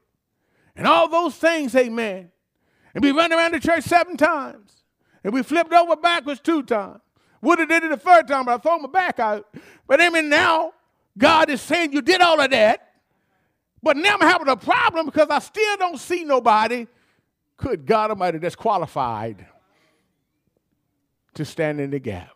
and 0.76 0.88
all 0.88 1.10
those 1.10 1.36
things, 1.36 1.76
amen. 1.76 2.32
And 2.96 3.04
we 3.04 3.12
run 3.12 3.34
around 3.34 3.54
the 3.54 3.60
church 3.60 3.84
seven 3.84 4.16
times. 4.16 4.84
And 5.24 5.34
we 5.34 5.44
flipped 5.44 5.74
over 5.74 5.96
backwards 5.98 6.40
two 6.40 6.64
times. 6.64 7.02
Would 7.44 7.60
have 7.60 7.68
did 7.68 7.84
it 7.84 7.90
the 7.90 7.98
third 7.98 8.26
time, 8.26 8.46
but 8.46 8.54
I 8.54 8.58
throw 8.58 8.78
my 8.80 8.88
back 8.88 9.20
out. 9.20 9.54
But 9.86 10.00
I 10.00 10.10
mean, 10.10 10.30
now 10.30 10.72
God 11.18 11.50
is 11.50 11.62
saying 11.62 11.92
you 11.92 12.02
did 12.02 12.22
all 12.22 12.40
of 12.40 12.50
that. 12.52 12.94
But 13.82 13.98
now 13.98 14.14
I'm 14.14 14.22
having 14.22 14.48
a 14.48 14.56
problem 14.56 15.08
because 15.08 15.28
I 15.30 15.40
still 15.40 15.76
don't 15.76 16.00
see 16.00 16.24
nobody, 16.24 16.88
could 17.58 17.86
God 17.86 18.12
Almighty, 18.12 18.38
that's 18.38 18.56
qualified 18.56 19.46
to 21.34 21.44
stand 21.44 21.82
in 21.82 21.92
the 21.92 22.00
gap. 22.00 22.30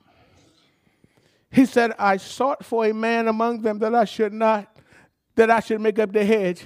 He 1.49 1.65
said, 1.65 1.93
I 1.97 2.17
sought 2.17 2.65
for 2.65 2.85
a 2.85 2.93
man 2.93 3.29
among 3.29 3.61
them 3.61 3.79
that 3.79 3.95
I 3.95 4.03
should 4.03 4.33
not, 4.33 4.77
that 5.35 5.49
I 5.49 5.61
should 5.61 5.79
make 5.79 5.99
up 5.99 6.11
the 6.11 6.25
hedge 6.25 6.65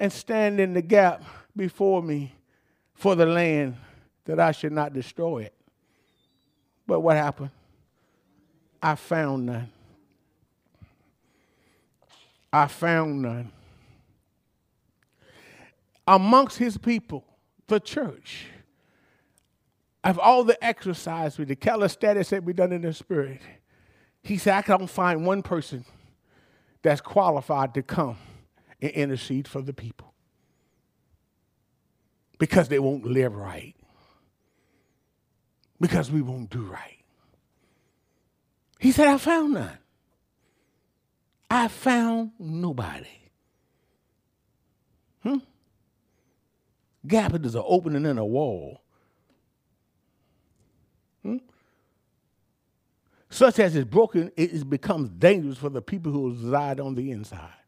and 0.00 0.10
stand 0.10 0.60
in 0.60 0.72
the 0.72 0.80
gap 0.80 1.22
before 1.54 2.02
me 2.02 2.34
for 2.94 3.14
the 3.14 3.26
land 3.26 3.76
that 4.24 4.40
I 4.40 4.52
should 4.52 4.72
not 4.72 4.94
destroy 4.94 5.42
it. 5.42 5.53
But 6.86 7.00
what 7.00 7.16
happened? 7.16 7.50
I 8.82 8.94
found 8.94 9.46
none. 9.46 9.70
I 12.52 12.66
found 12.66 13.22
none. 13.22 13.50
Amongst 16.06 16.58
his 16.58 16.76
people, 16.76 17.24
the 17.66 17.80
church, 17.80 18.46
of 20.04 20.18
all 20.18 20.44
the 20.44 20.62
exercise 20.62 21.38
with 21.38 21.48
the 21.48 21.56
calisthenics 21.56 22.30
that 22.30 22.44
we 22.44 22.52
done 22.52 22.72
in 22.72 22.82
the 22.82 22.92
spirit, 22.92 23.40
he 24.22 24.36
said, 24.36 24.54
I 24.54 24.62
can't 24.62 24.88
find 24.88 25.26
one 25.26 25.42
person 25.42 25.84
that's 26.82 27.00
qualified 27.00 27.72
to 27.74 27.82
come 27.82 28.18
and 28.80 28.90
intercede 28.90 29.48
for 29.48 29.62
the 29.62 29.72
people 29.72 30.12
because 32.38 32.68
they 32.68 32.78
won't 32.78 33.06
live 33.06 33.34
right, 33.34 33.74
because 35.84 36.10
we 36.10 36.22
won't 36.22 36.48
do 36.48 36.62
right. 36.62 37.04
He 38.78 38.90
said, 38.90 39.06
I 39.06 39.18
found 39.18 39.52
none. 39.52 39.78
I 41.50 41.68
found 41.68 42.30
nobody. 42.38 43.04
Hmm? 45.22 45.36
Gap 47.06 47.34
is 47.44 47.54
an 47.54 47.64
opening 47.66 48.06
in 48.06 48.16
a 48.16 48.24
wall. 48.24 48.80
Hmm? 51.22 51.36
Such 53.28 53.58
as 53.58 53.76
is 53.76 53.84
broken, 53.84 54.32
it 54.38 54.70
becomes 54.70 55.10
dangerous 55.10 55.58
for 55.58 55.68
the 55.68 55.82
people 55.82 56.10
who 56.10 56.30
reside 56.30 56.80
on 56.80 56.94
the 56.94 57.10
inside. 57.10 57.60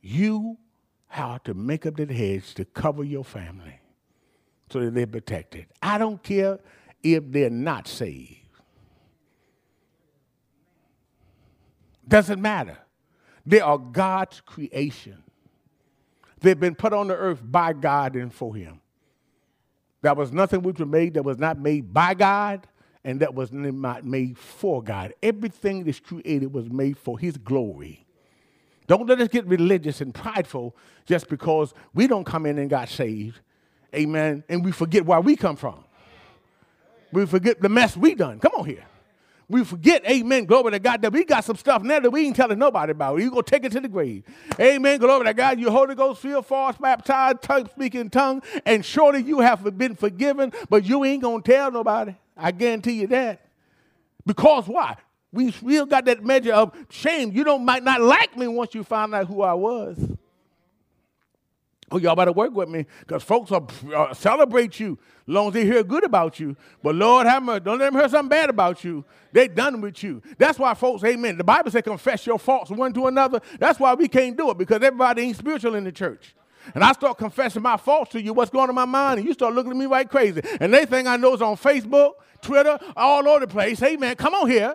You 0.00 0.58
have 1.06 1.44
to 1.44 1.54
make 1.54 1.86
up 1.86 1.94
that 1.98 2.10
hedge 2.10 2.54
to 2.54 2.64
cover 2.64 3.04
your 3.04 3.24
family 3.24 3.78
so 4.68 4.80
that 4.80 4.94
they're 4.94 5.06
protected. 5.06 5.66
I 5.80 5.96
don't 5.96 6.20
care 6.20 6.58
if 7.04 7.30
they're 7.30 7.50
not 7.50 7.86
saved. 7.86 8.40
Doesn't 12.08 12.42
matter. 12.42 12.78
They 13.46 13.60
are 13.60 13.78
God's 13.78 14.40
creation. 14.40 15.22
They've 16.40 16.58
been 16.58 16.74
put 16.74 16.92
on 16.92 17.08
the 17.08 17.16
earth 17.16 17.40
by 17.42 17.72
God 17.74 18.16
and 18.16 18.32
for 18.32 18.54
Him. 18.54 18.80
There 20.02 20.14
was 20.14 20.32
nothing 20.32 20.62
which 20.62 20.78
was 20.78 20.88
made 20.88 21.14
that 21.14 21.22
was 21.22 21.38
not 21.38 21.58
made 21.58 21.92
by 21.92 22.14
God 22.14 22.66
and 23.04 23.20
that 23.20 23.34
was 23.34 23.52
not 23.52 24.04
made 24.04 24.38
for 24.38 24.82
God. 24.82 25.14
Everything 25.22 25.84
that's 25.84 26.00
created 26.00 26.52
was 26.52 26.70
made 26.70 26.98
for 26.98 27.18
His 27.18 27.36
glory. 27.36 28.06
Don't 28.86 29.06
let 29.06 29.20
us 29.20 29.28
get 29.28 29.46
religious 29.46 30.00
and 30.00 30.14
prideful 30.14 30.76
just 31.06 31.28
because 31.28 31.72
we 31.94 32.06
don't 32.06 32.24
come 32.24 32.44
in 32.44 32.58
and 32.58 32.68
got 32.68 32.88
saved. 32.88 33.40
Amen. 33.94 34.44
And 34.48 34.64
we 34.64 34.72
forget 34.72 35.06
where 35.06 35.20
we 35.20 35.36
come 35.36 35.56
from. 35.56 35.83
We 37.14 37.26
forget 37.26 37.60
the 37.60 37.68
mess 37.68 37.96
we 37.96 38.14
done. 38.14 38.40
Come 38.40 38.52
on 38.56 38.66
here. 38.66 38.84
We 39.48 39.62
forget, 39.62 40.04
amen, 40.08 40.46
glory 40.46 40.72
to 40.72 40.78
God, 40.78 41.02
that 41.02 41.12
we 41.12 41.24
got 41.24 41.44
some 41.44 41.56
stuff 41.56 41.82
now 41.82 42.00
that 42.00 42.10
we 42.10 42.26
ain't 42.26 42.34
telling 42.34 42.58
nobody 42.58 42.92
about. 42.92 43.20
You 43.20 43.30
gonna 43.30 43.42
take 43.42 43.64
it 43.64 43.72
to 43.72 43.80
the 43.80 43.88
grave. 43.88 44.24
Amen, 44.58 44.98
glory 44.98 45.26
to 45.26 45.34
God. 45.34 45.60
You 45.60 45.70
Holy 45.70 45.94
Ghost 45.94 46.22
filled, 46.22 46.46
false 46.46 46.76
baptized, 46.78 47.42
tongue 47.42 47.68
speaking 47.68 48.08
tongue, 48.08 48.42
and 48.64 48.84
surely 48.84 49.22
you 49.22 49.40
have 49.40 49.76
been 49.76 49.94
forgiven, 49.94 50.52
but 50.70 50.84
you 50.84 51.04
ain't 51.04 51.22
gonna 51.22 51.42
tell 51.42 51.70
nobody. 51.70 52.14
I 52.36 52.52
guarantee 52.52 52.92
you 52.92 53.06
that. 53.08 53.46
Because 54.26 54.66
why? 54.66 54.96
We 55.30 55.52
still 55.52 55.86
got 55.86 56.06
that 56.06 56.24
measure 56.24 56.54
of 56.54 56.74
shame. 56.90 57.30
You 57.32 57.44
don't 57.44 57.64
might 57.64 57.84
not 57.84 58.00
like 58.00 58.36
me 58.36 58.48
once 58.48 58.74
you 58.74 58.82
find 58.82 59.14
out 59.14 59.26
who 59.26 59.42
I 59.42 59.52
was. 59.52 59.98
Oh, 61.94 61.98
y'all 61.98 62.16
better 62.16 62.32
work 62.32 62.52
with 62.52 62.68
me 62.68 62.86
because 62.98 63.22
folks 63.22 63.52
will 63.52 63.70
uh, 63.94 64.12
celebrate 64.12 64.80
you 64.80 64.98
as 65.28 65.32
long 65.32 65.46
as 65.46 65.54
they 65.54 65.64
hear 65.64 65.84
good 65.84 66.02
about 66.02 66.40
you. 66.40 66.56
But 66.82 66.96
Lord 66.96 67.24
have 67.24 67.40
mercy, 67.44 67.60
don't 67.60 67.78
let 67.78 67.92
them 67.92 68.00
hear 68.00 68.08
something 68.08 68.28
bad 68.28 68.50
about 68.50 68.82
you. 68.82 69.04
They 69.30 69.46
done 69.46 69.80
with 69.80 70.02
you. 70.02 70.20
That's 70.36 70.58
why 70.58 70.74
folks, 70.74 71.04
amen. 71.04 71.38
The 71.38 71.44
Bible 71.44 71.70
says 71.70 71.82
confess 71.82 72.26
your 72.26 72.40
faults 72.40 72.72
one 72.72 72.92
to 72.94 73.06
another. 73.06 73.40
That's 73.60 73.78
why 73.78 73.94
we 73.94 74.08
can't 74.08 74.36
do 74.36 74.50
it 74.50 74.58
because 74.58 74.82
everybody 74.82 75.22
ain't 75.22 75.36
spiritual 75.36 75.76
in 75.76 75.84
the 75.84 75.92
church. 75.92 76.34
And 76.74 76.82
I 76.82 76.90
start 76.94 77.16
confessing 77.16 77.62
my 77.62 77.76
faults 77.76 78.10
to 78.10 78.20
you, 78.20 78.32
what's 78.32 78.50
going 78.50 78.64
on 78.64 78.70
in 78.70 78.74
my 78.74 78.86
mind, 78.86 79.20
and 79.20 79.28
you 79.28 79.32
start 79.32 79.54
looking 79.54 79.70
at 79.70 79.76
me 79.76 79.86
like 79.86 80.10
crazy. 80.10 80.42
And 80.58 80.74
they 80.74 80.86
think 80.86 81.06
I 81.06 81.16
know 81.16 81.34
it's 81.34 81.42
on 81.42 81.56
Facebook, 81.56 82.14
Twitter, 82.42 82.76
all 82.96 83.28
over 83.28 83.38
the 83.38 83.46
place. 83.46 83.78
Hey, 83.78 83.96
man, 83.96 84.16
come 84.16 84.34
on 84.34 84.50
here. 84.50 84.74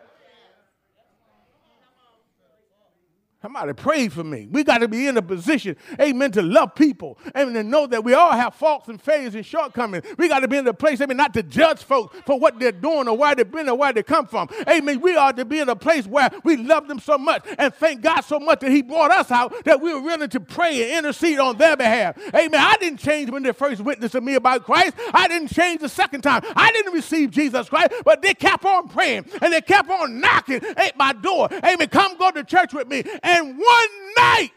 Somebody 3.42 3.72
pray 3.72 4.10
for 4.10 4.26
me. 4.26 4.50
We 4.52 4.66
got 4.66 4.80
to 4.80 4.90
be 4.90 5.08
in 5.08 5.16
a 5.16 5.22
position, 5.22 5.78
amen, 5.98 6.32
to 6.34 6.42
love 6.42 6.76
people 6.76 7.18
and 7.34 7.54
to 7.54 7.64
know 7.64 7.88
that 7.88 8.04
we 8.04 8.14
all 8.14 8.32
have 8.34 8.54
faults 8.54 8.90
and 8.90 9.02
failures 9.02 9.34
and 9.34 9.46
shortcomings. 9.46 10.06
We 10.18 10.28
got 10.28 10.42
to 10.42 10.50
be 10.50 10.58
in 10.58 10.68
a 10.68 10.74
place, 10.74 11.00
amen, 11.00 11.16
not 11.16 11.34
to 11.36 11.44
judge 11.44 11.82
folks 11.82 12.18
for 12.26 12.38
what 12.38 12.60
they're 12.60 12.74
doing 12.74 13.08
or 13.08 13.16
where 13.16 13.34
they've 13.36 13.50
been 13.50 13.70
or 13.70 13.78
where 13.78 13.94
they 13.94 14.04
come 14.04 14.28
from. 14.28 14.50
Amen. 14.68 15.00
We 15.00 15.16
ought 15.16 15.38
to 15.38 15.46
be 15.46 15.60
in 15.60 15.70
a 15.70 15.76
place 15.78 16.06
where 16.06 16.30
we 16.44 16.58
love 16.58 16.90
them 16.90 17.00
so 17.00 17.18
much 17.18 17.46
and 17.58 17.74
thank 17.74 18.02
God 18.02 18.22
so 18.22 18.40
much 18.40 18.60
that 18.60 18.72
He 18.72 18.82
brought 18.82 19.12
us 19.12 19.32
out 19.32 19.54
that 19.64 19.80
we 19.80 19.94
were 19.94 20.02
willing 20.02 20.28
to 20.28 20.42
pray 20.42 20.92
and 20.92 21.06
intercede 21.06 21.40
on 21.40 21.58
their 21.58 21.78
behalf. 21.78 22.18
Amen. 22.36 22.60
I 22.60 22.76
didn't 22.76 23.00
change 23.00 23.30
when 23.30 23.44
they 23.44 23.54
first 23.54 23.80
witnessed 23.80 24.12
to 24.12 24.22
me 24.22 24.36
about 24.36 24.66
Christ. 24.66 24.98
I 25.14 25.30
didn't 25.30 25.48
change 25.48 25.80
the 25.80 25.88
second 25.88 26.24
time. 26.24 26.44
I 26.58 26.74
didn't 26.74 26.92
receive 26.92 27.32
Jesus 27.32 27.70
Christ, 27.70 27.94
but 28.04 28.22
they 28.22 28.34
kept 28.34 28.66
on 28.66 28.90
praying 28.90 29.28
and 29.42 29.54
they 29.54 29.62
kept 29.62 29.90
on 29.90 30.20
knocking 30.20 30.62
at 30.76 30.98
my 30.98 31.14
door. 31.14 31.48
Amen. 31.64 31.88
Come 31.88 32.18
go 32.18 32.32
to 32.32 32.44
church 32.44 32.74
with 32.74 32.90
me. 32.90 33.06
And 33.30 33.58
one 33.60 33.90
night, 34.18 34.52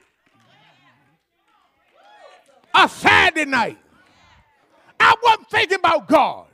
a 2.75 2.89
Saturday 2.89 3.45
night, 3.45 3.79
I 4.99 5.15
wasn't 5.23 5.51
thinking 5.51 5.79
about 5.79 6.09
God. 6.09 6.47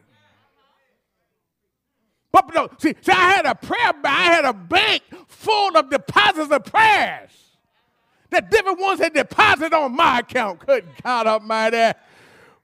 But 2.32 2.52
no, 2.52 2.68
see, 2.78 2.94
see, 3.00 3.12
I 3.12 3.34
had 3.34 3.46
a 3.46 3.54
prayer 3.54 3.92
bank, 3.92 4.04
I 4.06 4.22
had 4.34 4.44
a 4.44 4.52
bank 4.52 5.02
full 5.28 5.76
of 5.76 5.90
deposits 5.90 6.50
of 6.50 6.64
prayers 6.64 7.30
that 8.30 8.50
different 8.50 8.80
ones 8.80 8.98
had 8.98 9.14
deposited 9.14 9.72
on 9.72 9.94
my 9.94 10.18
account. 10.18 10.66
Good 10.66 10.86
God 11.04 11.28
Almighty. 11.28 11.96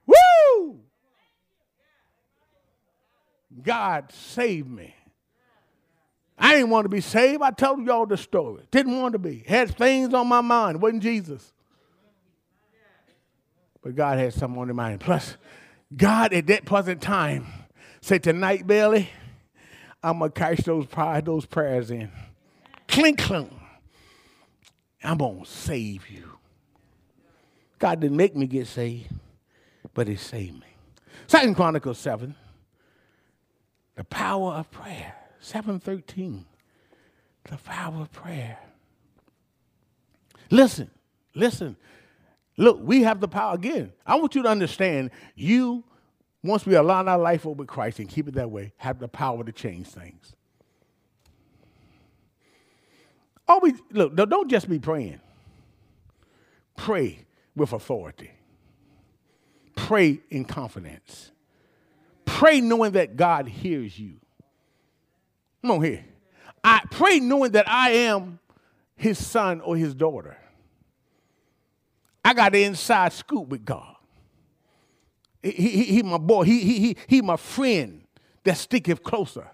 Woo! 0.05 0.81
God 3.63 4.11
saved 4.13 4.69
me. 4.69 4.97
I 6.39 6.55
didn't 6.55 6.71
want 6.71 6.85
to 6.85 6.89
be 6.89 7.01
saved. 7.01 7.43
I 7.43 7.51
told 7.51 7.87
y'all 7.87 8.07
the 8.07 8.17
story. 8.17 8.65
Didn't 8.71 9.01
want 9.01 9.13
to 9.13 9.19
be. 9.19 9.45
Had 9.47 9.77
things 9.77 10.13
on 10.15 10.27
my 10.27 10.41
mind. 10.41 10.83
Wasn't 10.83 11.03
Jesus. 11.03 11.53
But 13.83 13.95
God 13.95 14.19
had 14.19 14.33
something 14.33 14.61
on 14.61 14.69
his 14.69 14.77
mind. 14.77 15.01
Plus, 15.01 15.37
God 15.95 16.33
at 16.33 16.47
that 16.49 16.65
present 16.65 17.01
time 17.01 17.47
said, 18.01 18.23
Tonight, 18.23 18.67
Billy, 18.67 19.11
I'm 20.03 20.19
going 20.19 20.33
to 20.33 20.39
cash 20.39 20.61
those, 20.61 20.87
those 21.23 21.47
prayers 21.47 21.91
in. 21.91 22.11
Clink, 22.89 23.21
clink. 23.21 23.53
I'm 25.03 25.19
going 25.19 25.45
to 25.45 25.51
save 25.51 26.09
you. 26.09 26.31
God 27.79 28.01
didn't 28.01 28.17
make 28.17 28.35
me 28.35 28.47
get 28.47 28.67
saved, 28.67 29.13
but 29.93 30.09
he 30.09 30.17
saved 30.17 30.55
me. 30.55 30.67
Second 31.27 31.55
Chronicles 31.55 31.99
7, 31.99 32.35
the 33.97 34.05
power 34.05 34.53
of 34.55 34.71
prayer. 34.71 35.15
713. 35.45 36.47
The 37.45 37.57
power 37.59 38.01
of 38.01 38.13
prayer. 38.13 38.59
Listen, 40.51 40.91
listen. 41.35 41.77
Look, 42.57 42.79
we 42.81 43.03
have 43.03 43.21
the 43.21 43.29
power 43.29 43.55
again. 43.55 43.93
I 44.07 44.15
want 44.17 44.35
you 44.35 44.43
to 44.43 44.49
understand 44.49 45.11
you, 45.35 45.85
once 46.43 46.65
we 46.65 46.75
align 46.75 47.09
our 47.09 47.19
life 47.19 47.47
over 47.47 47.57
with 47.57 47.69
Christ 47.69 47.99
and 47.99 48.09
keep 48.09 48.29
it 48.29 48.35
that 48.35 48.51
way, 48.51 48.73
have 48.77 48.99
the 48.99 49.09
power 49.09 49.45
to 49.45 49.53
change 49.53 49.89
things. 49.89 50.35
Always 53.47 53.75
look, 53.91 54.15
don't 54.15 54.51
just 54.51 54.69
be 54.69 54.79
praying. 54.79 55.21
Pray 56.77 57.27
with 57.55 57.73
authority. 57.73 58.31
Pray 59.77 60.21
in 60.31 60.47
confidence. 60.47 61.31
Pray 62.25 62.61
knowing 62.63 62.93
that 62.93 63.17
God 63.17 63.47
hears 63.49 63.99
you. 63.99 64.21
Come 65.65 65.71
on 65.71 65.83
here. 65.83 66.05
I 66.63 66.83
pray 66.91 67.21
knowing 67.21 67.53
that 67.53 67.67
I 67.67 67.93
am 67.93 68.39
his 68.97 69.25
son 69.27 69.63
or 69.63 69.79
his 69.79 69.95
daughter. 69.95 70.37
I 72.23 72.35
got 72.35 72.53
the 72.53 72.65
inside 72.65 73.15
scoop 73.15 73.49
with 73.49 73.65
God. 73.65 73.97
He, 75.43 75.53
he, 75.53 75.85
he 75.85 76.03
my 76.03 76.19
boy. 76.19 76.43
He, 76.43 76.61
he, 76.61 76.79
he, 76.81 76.97
he 77.07 77.23
my 77.23 77.39
friend 77.39 78.03
that 78.43 78.59
sticketh 78.59 79.03
closer 79.03 79.49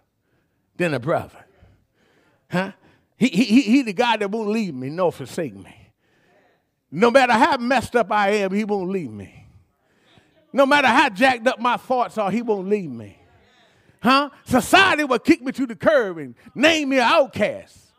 than 0.77 0.95
a 0.95 0.99
brother. 0.99 1.45
Huh? 2.51 2.73
He, 3.17 3.29
he, 3.29 3.61
he 3.63 3.83
the 3.83 3.93
guy 3.93 4.17
that 4.17 4.33
won't 4.33 4.49
leave 4.49 4.75
me 4.75 4.91
nor 4.91 5.13
forsake 5.13 5.55
me. 5.55 5.93
No 6.91 7.13
matter 7.13 7.35
how 7.35 7.57
messed 7.59 7.95
up 7.95 8.11
I 8.11 8.31
am, 8.31 8.53
he 8.53 8.65
won't 8.65 8.91
leave 8.91 9.13
me. 9.13 9.47
No 10.53 10.67
matter 10.67 10.89
how 10.89 11.09
jacked 11.09 11.47
up 11.47 11.61
my 11.61 11.77
thoughts 11.77 12.19
are, 12.19 12.33
he 12.33 12.43
won't 12.43 12.69
leave 12.69 12.91
me. 12.91 13.20
Huh? 14.03 14.31
Society 14.45 15.05
will 15.05 15.19
kick 15.19 15.43
me 15.43 15.53
to 15.53 15.67
the 15.67 15.77
curb 15.77 16.19
and 16.19 16.35
name 16.55 16.89
me 16.89 16.97
an 16.97 17.03
outcast. 17.03 17.90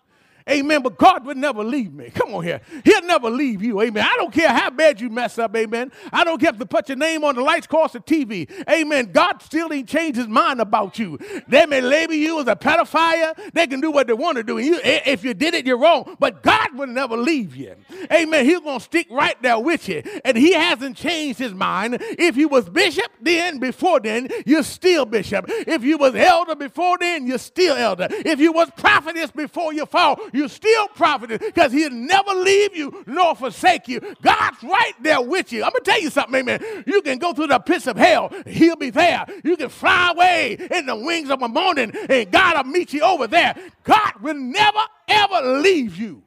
Amen. 0.49 0.81
But 0.81 0.97
God 0.97 1.25
would 1.25 1.37
never 1.37 1.63
leave 1.63 1.93
me. 1.93 2.09
Come 2.09 2.33
on 2.33 2.43
here. 2.43 2.61
He'll 2.83 3.03
never 3.03 3.29
leave 3.29 3.61
you. 3.61 3.81
Amen. 3.81 4.03
I 4.03 4.15
don't 4.15 4.33
care 4.33 4.49
how 4.49 4.69
bad 4.69 4.99
you 5.01 5.09
mess 5.09 5.37
up. 5.37 5.55
Amen. 5.55 5.91
I 6.11 6.23
don't 6.23 6.39
care 6.39 6.49
if 6.49 6.57
to 6.57 6.65
put 6.65 6.89
your 6.89 6.97
name 6.97 7.23
on 7.23 7.35
the 7.35 7.41
lights 7.41 7.67
cost 7.67 7.95
of 7.95 8.05
TV. 8.05 8.49
Amen. 8.69 9.11
God 9.11 9.41
still 9.41 9.71
ain't 9.73 9.87
changed 9.87 10.17
his 10.17 10.27
mind 10.27 10.61
about 10.61 10.99
you. 10.99 11.19
They 11.47 11.65
may 11.65 11.81
label 11.81 12.13
you 12.13 12.39
as 12.39 12.47
a 12.47 12.55
pedophile. 12.55 13.53
They 13.53 13.67
can 13.67 13.81
do 13.81 13.91
what 13.91 14.07
they 14.07 14.13
want 14.13 14.37
to 14.37 14.43
do. 14.43 14.57
You, 14.57 14.79
if 14.83 15.23
you 15.23 15.33
did 15.33 15.53
it, 15.53 15.65
you're 15.65 15.77
wrong. 15.79 16.15
But 16.19 16.43
God 16.43 16.75
will 16.75 16.87
never 16.87 17.17
leave 17.17 17.55
you. 17.55 17.75
Amen. 18.11 18.45
He's 18.45 18.59
going 18.59 18.79
to 18.79 18.83
stick 18.83 19.07
right 19.09 19.41
there 19.41 19.59
with 19.59 19.87
you. 19.89 20.03
And 20.23 20.37
he 20.37 20.53
hasn't 20.53 20.97
changed 20.97 21.39
his 21.39 21.53
mind. 21.53 21.97
If 22.01 22.37
you 22.37 22.47
was 22.47 22.69
bishop 22.69 23.11
then, 23.21 23.59
before 23.59 23.99
then, 23.99 24.29
you're 24.45 24.63
still 24.63 25.05
bishop. 25.05 25.45
If 25.47 25.83
you 25.83 25.97
was 25.97 26.15
elder 26.15 26.55
before 26.55 26.97
then, 26.99 27.27
you're 27.27 27.37
still 27.37 27.75
elder. 27.75 28.07
If 28.09 28.39
you 28.39 28.51
was 28.51 28.69
prophetess 28.77 29.31
before 29.31 29.73
you 29.73 29.85
fall, 29.85 30.19
you 30.33 30.47
still 30.47 30.87
profiting 30.89 31.37
because 31.37 31.71
he'll 31.71 31.91
never 31.91 32.31
leave 32.31 32.75
you 32.75 33.03
nor 33.05 33.35
forsake 33.35 33.87
you. 33.87 33.99
God's 34.21 34.61
right 34.63 34.93
there 35.01 35.21
with 35.21 35.51
you. 35.51 35.63
I'm 35.63 35.71
going 35.71 35.83
to 35.83 35.91
tell 35.91 36.01
you 36.01 36.09
something, 36.09 36.35
amen. 36.35 36.83
You 36.85 37.01
can 37.01 37.17
go 37.17 37.33
through 37.33 37.47
the 37.47 37.59
pits 37.59 37.87
of 37.87 37.97
hell, 37.97 38.31
he'll 38.45 38.75
be 38.75 38.89
there. 38.89 39.25
You 39.43 39.57
can 39.57 39.69
fly 39.69 40.11
away 40.11 40.57
in 40.71 40.85
the 40.85 40.95
wings 40.95 41.29
of 41.29 41.41
a 41.41 41.47
morning, 41.47 41.91
and 42.09 42.31
God 42.31 42.57
will 42.57 42.71
meet 42.71 42.93
you 42.93 43.01
over 43.01 43.27
there. 43.27 43.55
God 43.83 44.13
will 44.21 44.35
never, 44.35 44.81
ever 45.07 45.59
leave 45.59 45.97
you. 45.97 46.23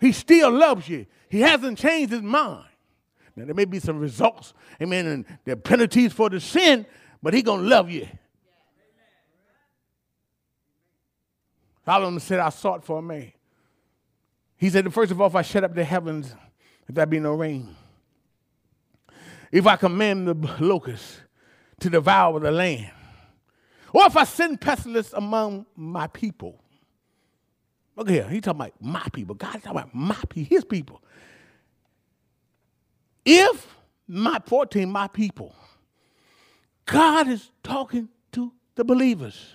He 0.00 0.12
still 0.12 0.50
loves 0.50 0.88
you. 0.88 1.06
He 1.28 1.40
hasn't 1.40 1.78
changed 1.78 2.12
his 2.12 2.22
mind. 2.22 2.66
Now, 3.36 3.46
there 3.46 3.54
may 3.54 3.64
be 3.64 3.80
some 3.80 3.98
results, 3.98 4.54
amen, 4.80 5.06
and 5.06 5.24
there 5.44 5.54
are 5.54 5.56
penalties 5.56 6.12
for 6.12 6.30
the 6.30 6.40
sin, 6.40 6.86
but 7.22 7.34
he's 7.34 7.42
going 7.42 7.62
to 7.62 7.68
love 7.68 7.90
you. 7.90 8.06
Solomon 11.84 12.20
said, 12.20 12.40
I 12.40 12.48
sought 12.48 12.84
for 12.84 12.98
a 12.98 13.02
man. 13.02 13.32
He 14.56 14.70
said, 14.70 14.92
First 14.92 15.12
of 15.12 15.20
all, 15.20 15.26
if 15.26 15.34
I 15.34 15.42
shut 15.42 15.64
up 15.64 15.74
the 15.74 15.84
heavens, 15.84 16.34
if 16.88 16.94
there 16.94 17.06
be 17.06 17.20
no 17.20 17.34
rain, 17.34 17.74
if 19.52 19.66
I 19.66 19.76
command 19.76 20.28
the 20.28 20.34
locusts 20.60 21.20
to 21.80 21.90
devour 21.90 22.40
the 22.40 22.50
land, 22.50 22.90
or 23.92 24.06
if 24.06 24.16
I 24.16 24.24
send 24.24 24.60
pestilence 24.60 25.12
among 25.12 25.66
my 25.76 26.06
people, 26.06 26.64
Look 27.96 28.08
here, 28.08 28.28
he 28.28 28.40
talking 28.40 28.60
about 28.60 28.72
my 28.80 29.06
people. 29.12 29.34
God 29.34 29.52
talking 29.52 29.70
about 29.70 29.94
my 29.94 30.18
people, 30.28 30.56
his 30.56 30.64
people. 30.64 31.00
If 33.24 33.74
my 34.06 34.40
14, 34.44 34.90
my 34.90 35.08
people, 35.08 35.54
God 36.86 37.28
is 37.28 37.50
talking 37.62 38.08
to 38.32 38.52
the 38.74 38.84
believers. 38.84 39.52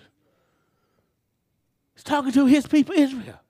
He's 2.00 2.06
talking 2.06 2.32
to 2.32 2.46
his 2.46 2.66
people, 2.66 2.96
Israel. 2.96 3.42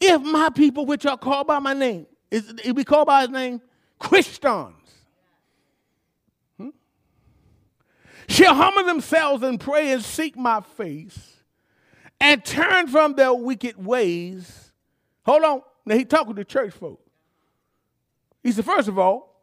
If 0.00 0.22
my 0.22 0.50
people, 0.50 0.86
which 0.86 1.04
are 1.04 1.18
called 1.18 1.48
by 1.48 1.58
my 1.58 1.74
name, 1.74 2.06
is 2.30 2.54
if 2.64 2.76
we 2.76 2.84
call 2.84 3.04
by 3.04 3.22
his 3.22 3.30
name, 3.30 3.60
Christians, 3.98 4.76
hmm? 6.58 6.68
shall 8.28 8.54
humble 8.54 8.84
themselves 8.84 9.42
and 9.42 9.58
pray 9.58 9.90
and 9.90 10.00
seek 10.00 10.36
my 10.36 10.60
face 10.60 11.38
and 12.20 12.44
turn 12.44 12.86
from 12.86 13.16
their 13.16 13.34
wicked 13.34 13.84
ways. 13.84 14.70
Hold 15.24 15.42
on. 15.42 15.62
Now 15.84 15.96
he 15.96 16.04
talking 16.04 16.36
to 16.36 16.44
church 16.44 16.74
folk. 16.74 17.04
He 18.44 18.52
said, 18.52 18.64
first 18.64 18.86
of 18.86 18.96
all, 18.96 19.42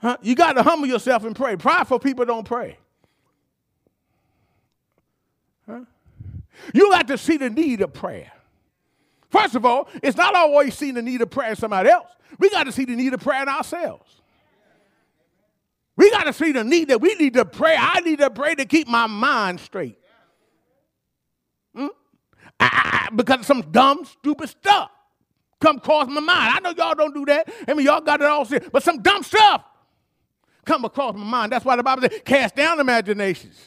huh, 0.00 0.16
you 0.22 0.34
got 0.34 0.54
to 0.54 0.62
humble 0.62 0.88
yourself 0.88 1.24
and 1.24 1.36
pray. 1.36 1.56
Prideful 1.56 1.98
people 1.98 2.24
don't 2.24 2.46
pray. 2.46 2.78
You 6.74 6.90
got 6.90 7.08
to 7.08 7.18
see 7.18 7.36
the 7.36 7.50
need 7.50 7.80
of 7.80 7.92
prayer. 7.92 8.32
First 9.30 9.54
of 9.54 9.64
all, 9.64 9.88
it's 10.02 10.16
not 10.16 10.34
always 10.34 10.74
seeing 10.74 10.94
the 10.94 11.02
need 11.02 11.22
of 11.22 11.30
prayer 11.30 11.50
in 11.50 11.56
somebody 11.56 11.88
else. 11.88 12.08
We 12.38 12.50
got 12.50 12.64
to 12.64 12.72
see 12.72 12.84
the 12.84 12.96
need 12.96 13.14
of 13.14 13.20
prayer 13.20 13.42
in 13.42 13.48
ourselves. 13.48 14.20
We 15.96 16.10
got 16.10 16.24
to 16.24 16.32
see 16.32 16.52
the 16.52 16.64
need 16.64 16.88
that 16.88 17.00
we 17.00 17.14
need 17.14 17.34
to 17.34 17.44
pray. 17.44 17.76
I 17.78 18.00
need 18.00 18.18
to 18.20 18.30
pray 18.30 18.54
to 18.54 18.64
keep 18.64 18.88
my 18.88 19.06
mind 19.06 19.60
straight. 19.60 19.98
Hmm? 21.74 21.88
I, 22.58 23.08
I, 23.10 23.14
because 23.14 23.46
some 23.46 23.62
dumb, 23.70 24.04
stupid 24.04 24.48
stuff 24.48 24.90
come 25.60 25.76
across 25.76 26.08
my 26.08 26.20
mind. 26.20 26.54
I 26.54 26.60
know 26.60 26.74
y'all 26.76 26.94
don't 26.94 27.14
do 27.14 27.26
that. 27.26 27.52
I 27.68 27.74
mean, 27.74 27.86
y'all 27.86 28.00
got 28.00 28.20
it 28.20 28.26
all 28.26 28.44
set, 28.44 28.72
but 28.72 28.82
some 28.82 29.02
dumb 29.02 29.22
stuff 29.22 29.62
come 30.64 30.84
across 30.84 31.14
my 31.14 31.24
mind. 31.24 31.52
That's 31.52 31.64
why 31.64 31.76
the 31.76 31.82
Bible 31.82 32.02
says, 32.08 32.20
cast 32.24 32.56
down 32.56 32.80
imaginations. 32.80 33.58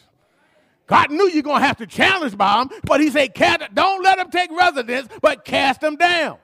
God 0.88 1.12
knew 1.12 1.30
you're 1.30 1.44
going 1.44 1.62
to 1.62 1.66
have 1.66 1.78
to 1.78 1.88
challenge 1.88 2.38
by 2.38 2.58
them, 2.58 2.80
but 2.84 3.00
he 3.00 3.10
said, 3.10 3.34
don't 3.74 4.04
let 4.04 4.18
them 4.18 4.30
take 4.30 4.52
residence, 4.52 5.08
but 5.22 5.46
cast 5.46 5.82
them 5.82 5.96
down. 5.96 6.38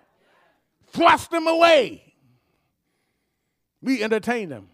Thrust 0.87 1.31
them 1.31 1.47
away. 1.47 2.13
We 3.81 4.03
entertain 4.03 4.49
them. 4.49 4.69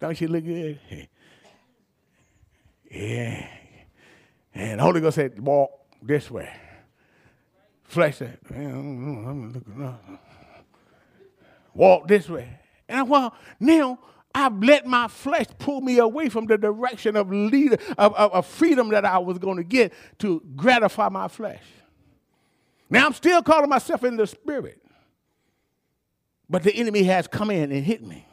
Don't 0.00 0.16
she 0.16 0.26
look 0.26 0.44
good? 0.44 0.78
Yeah. 2.90 3.48
And 4.54 4.78
the 4.78 4.84
Holy 4.84 5.00
Ghost 5.00 5.16
said, 5.16 5.40
walk 5.40 5.72
this 6.00 6.30
way. 6.30 6.48
Flesh 7.82 8.18
said, 8.18 8.38
walk 11.74 12.06
this 12.06 12.28
way. 12.28 12.60
And 12.88 13.00
I, 13.00 13.02
well, 13.02 13.34
now 13.58 13.98
I've 14.34 14.60
let 14.62 14.84
my 14.86 15.06
flesh 15.08 15.46
pull 15.58 15.80
me 15.80 15.98
away 15.98 16.28
from 16.28 16.46
the 16.46 16.58
direction 16.58 17.14
of, 17.16 17.30
leader, 17.30 17.78
of, 17.96 18.14
of, 18.14 18.32
of 18.32 18.46
freedom 18.46 18.88
that 18.88 19.04
I 19.04 19.18
was 19.18 19.38
going 19.38 19.58
to 19.58 19.64
get 19.64 19.92
to 20.18 20.42
gratify 20.56 21.08
my 21.08 21.28
flesh. 21.28 21.62
Now 22.90 23.06
I'm 23.06 23.12
still 23.12 23.42
calling 23.42 23.70
myself 23.70 24.02
in 24.04 24.16
the 24.16 24.26
spirit. 24.26 24.80
But 26.50 26.62
the 26.62 26.74
enemy 26.74 27.04
has 27.04 27.26
come 27.26 27.50
in 27.50 27.72
and 27.72 27.84
hit 27.84 28.02
me. 28.02 28.26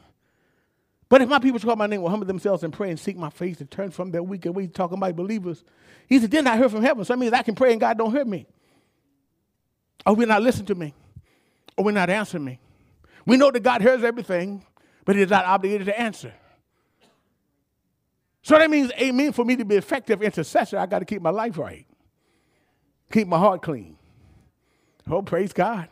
But 1.08 1.22
if 1.22 1.30
my 1.30 1.40
people 1.40 1.60
call 1.60 1.76
my 1.76 1.88
name 1.88 2.02
will 2.02 2.10
humble 2.10 2.26
themselves 2.26 2.64
and 2.64 2.74
pray 2.74 2.90
and 2.90 3.00
seek 3.00 3.18
my 3.18 3.30
face 3.30 3.60
and 3.60 3.70
turn 3.70 3.92
from 3.92 4.12
their 4.12 4.24
wicked 4.24 4.52
ways, 4.54 4.70
talking 4.74 4.98
about 4.98 5.16
believers, 5.16 5.64
he 6.08 6.20
said, 6.20 6.32
then 6.32 6.48
I 6.48 6.58
hear 6.58 6.70
from 6.70 6.82
heaven. 6.82 7.04
So 7.06 7.14
that 7.14 7.20
means 7.20 7.34
I 7.34 7.44
can 7.44 7.56
pray 7.56 7.72
and 7.72 7.80
God 7.80 7.98
don't 7.98 8.12
hear 8.12 8.26
me. 8.26 8.48
Or 10.06 10.16
we're 10.16 10.28
not 10.28 10.42
listening 10.42 10.68
to 10.68 10.76
me. 10.76 10.94
Or 11.78 11.86
we're 11.86 11.92
not 11.92 12.10
answering 12.10 12.46
me. 12.46 12.60
We 13.26 13.38
know 13.38 13.52
that 13.52 13.62
God 13.62 13.82
hears 13.82 14.04
everything, 14.04 14.66
but 15.06 15.16
he's 15.16 15.30
not 15.30 15.46
obligated 15.46 15.88
to 15.88 16.00
answer. 16.00 16.34
So 18.44 18.58
that 18.58 18.70
means, 18.70 18.92
amen, 19.00 19.34
for 19.34 19.46
me 19.46 19.56
to 19.56 19.66
be 19.66 19.76
effective 19.76 20.22
intercessor, 20.22 20.78
I 20.78 20.86
got 20.86 21.00
to 21.00 21.06
keep 21.06 21.22
my 21.22 21.30
life 21.30 21.58
right. 21.58 21.86
Keep 23.12 23.28
my 23.28 23.38
heart 23.38 23.62
clean. 23.62 23.98
Oh, 25.10 25.22
praise 25.22 25.54
God. 25.54 25.90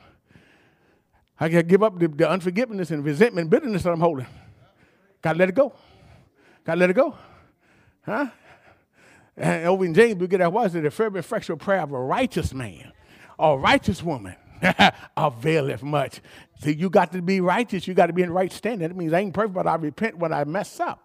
I 1.40 1.50
got 1.50 1.58
to 1.58 1.64
give 1.64 1.84
up 1.84 2.00
the, 2.00 2.08
the, 2.08 2.30
unforgiveness 2.30 2.92
and 2.92 3.04
resentment 3.04 3.46
and 3.46 3.50
bitterness 3.52 3.84
that 3.84 3.92
I'm 3.92 4.00
holding. 4.00 4.28
Got 5.22 5.34
to 5.34 5.40
let 5.40 5.50
it 5.50 5.56
go. 5.56 5.74
Got 6.64 6.76
to 6.76 6.80
let 6.80 6.90
it 6.90 6.96
go. 6.96 7.16
Huh? 8.06 8.28
And 9.38 9.68
over 9.68 9.86
in 9.86 9.94
James, 9.94 10.20
we 10.20 10.28
get 10.28 10.40
that 10.40 10.52
was 10.52 10.76
it 10.76 10.82
the 10.82 10.92
fervent, 10.92 11.24
effectual 11.24 11.58
prayer 11.58 11.82
of 11.82 11.92
a 11.94 12.00
righteous 12.00 12.54
man 12.54 12.92
or 13.38 13.60
righteous 13.60 14.04
woman 14.04 14.36
availeth 15.18 15.84
much. 15.84 16.22
See, 16.62 16.74
you 16.74 16.90
got 16.90 17.12
to 17.14 17.22
be 17.22 17.42
righteous. 17.42 17.88
You 17.88 17.94
got 17.94 18.08
to 18.08 18.14
be 18.14 18.24
in 18.24 18.32
right 18.32 18.52
standing. 18.52 18.88
That 18.88 18.96
means 18.96 19.14
I 19.14 19.20
ain't 19.20 19.34
perfect, 19.34 19.54
but 19.54 19.68
I 19.68 19.76
repent 19.76 20.18
when 20.18 20.34
I 20.34 20.44
mess 20.44 20.80
up. 20.80 21.04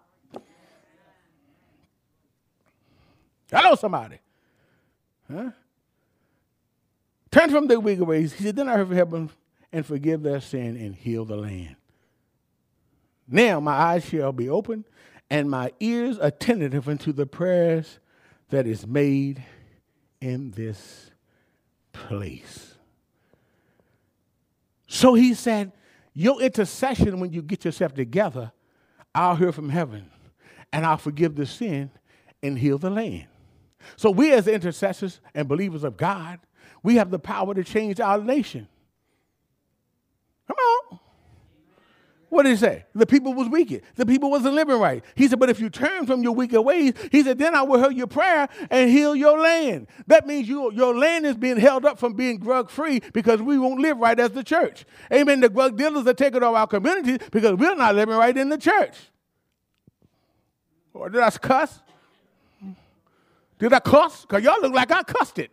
Hello, 3.51 3.75
somebody. 3.75 4.19
Huh? 5.31 5.51
Turn 7.31 7.49
from 7.49 7.67
their 7.67 7.79
wicked 7.79 8.05
ways. 8.05 8.33
He 8.33 8.43
said, 8.43 8.55
Then 8.55 8.69
I 8.69 8.77
heard 8.77 8.87
from 8.87 8.95
heaven 8.95 9.29
and 9.71 9.85
forgive 9.85 10.23
their 10.23 10.41
sin 10.41 10.77
and 10.77 10.95
heal 10.95 11.25
the 11.25 11.37
land. 11.37 11.75
Now 13.27 13.59
my 13.59 13.73
eyes 13.73 14.05
shall 14.05 14.31
be 14.31 14.49
open 14.49 14.85
and 15.29 15.49
my 15.49 15.71
ears 15.79 16.17
attentive 16.19 16.87
unto 16.87 17.11
the 17.11 17.25
prayers 17.25 17.99
that 18.49 18.67
is 18.67 18.85
made 18.85 19.43
in 20.21 20.51
this 20.51 21.11
place. 21.91 22.74
So 24.95 25.13
he 25.13 25.33
said, 25.33 25.73
Your 26.13 26.41
intercession, 26.41 27.19
when 27.19 27.33
you 27.33 27.41
get 27.41 27.65
yourself 27.65 27.93
together, 27.93 28.53
I'll 29.13 29.35
hear 29.35 29.51
from 29.51 29.67
heaven 29.67 30.09
and 30.71 30.85
I'll 30.85 30.97
forgive 30.97 31.35
the 31.35 31.45
sin 31.45 31.91
and 32.41 32.57
heal 32.57 32.77
the 32.77 32.89
land. 32.89 33.27
So, 33.97 34.09
we 34.09 34.31
as 34.31 34.47
intercessors 34.47 35.19
and 35.33 35.49
believers 35.49 35.83
of 35.83 35.97
God, 35.97 36.39
we 36.81 36.95
have 36.95 37.11
the 37.11 37.19
power 37.19 37.53
to 37.53 37.63
change 37.63 37.99
our 37.99 38.21
nation. 38.21 38.69
Come 40.47 40.57
on. 40.57 40.99
What 42.35 42.43
did 42.43 42.49
he 42.49 42.57
say? 42.57 42.83
The 42.93 43.05
people 43.05 43.33
was 43.33 43.47
wicked. 43.47 43.83
The 43.95 44.05
people 44.05 44.29
wasn't 44.29 44.55
living 44.55 44.77
right. 44.77 45.01
He 45.15 45.29
said, 45.29 45.39
but 45.39 45.49
if 45.49 45.61
you 45.61 45.69
turn 45.69 46.05
from 46.05 46.21
your 46.21 46.33
wicked 46.35 46.61
ways, 46.61 46.91
he 47.09 47.23
said, 47.23 47.37
then 47.37 47.55
I 47.55 47.61
will 47.61 47.79
hear 47.79 47.91
your 47.91 48.07
prayer 48.07 48.49
and 48.69 48.89
heal 48.89 49.15
your 49.15 49.39
land. 49.39 49.87
That 50.07 50.27
means 50.27 50.45
you, 50.49 50.69
your 50.73 50.93
land 50.93 51.25
is 51.25 51.37
being 51.37 51.55
held 51.55 51.85
up 51.85 51.97
from 51.97 52.11
being 52.11 52.39
drug 52.39 52.69
free 52.69 52.99
because 53.13 53.41
we 53.41 53.57
won't 53.57 53.79
live 53.79 53.97
right 53.99 54.19
as 54.19 54.31
the 54.31 54.43
church. 54.43 54.83
Amen. 55.13 55.39
The 55.39 55.47
drug 55.47 55.77
dealers 55.77 56.05
are 56.07 56.13
taking 56.13 56.43
over 56.43 56.57
our 56.57 56.67
communities 56.67 57.19
because 57.31 57.53
we're 57.53 57.73
not 57.73 57.95
living 57.95 58.17
right 58.17 58.35
in 58.35 58.49
the 58.49 58.57
church. 58.57 58.97
Or 60.93 61.07
did 61.07 61.21
I 61.21 61.29
cuss? 61.29 61.79
Did 63.59 63.71
I 63.71 63.79
cuss? 63.79 64.23
Because 64.23 64.43
y'all 64.43 64.59
look 64.61 64.73
like 64.73 64.91
I 64.91 65.03
cussed 65.03 65.39
it. 65.39 65.51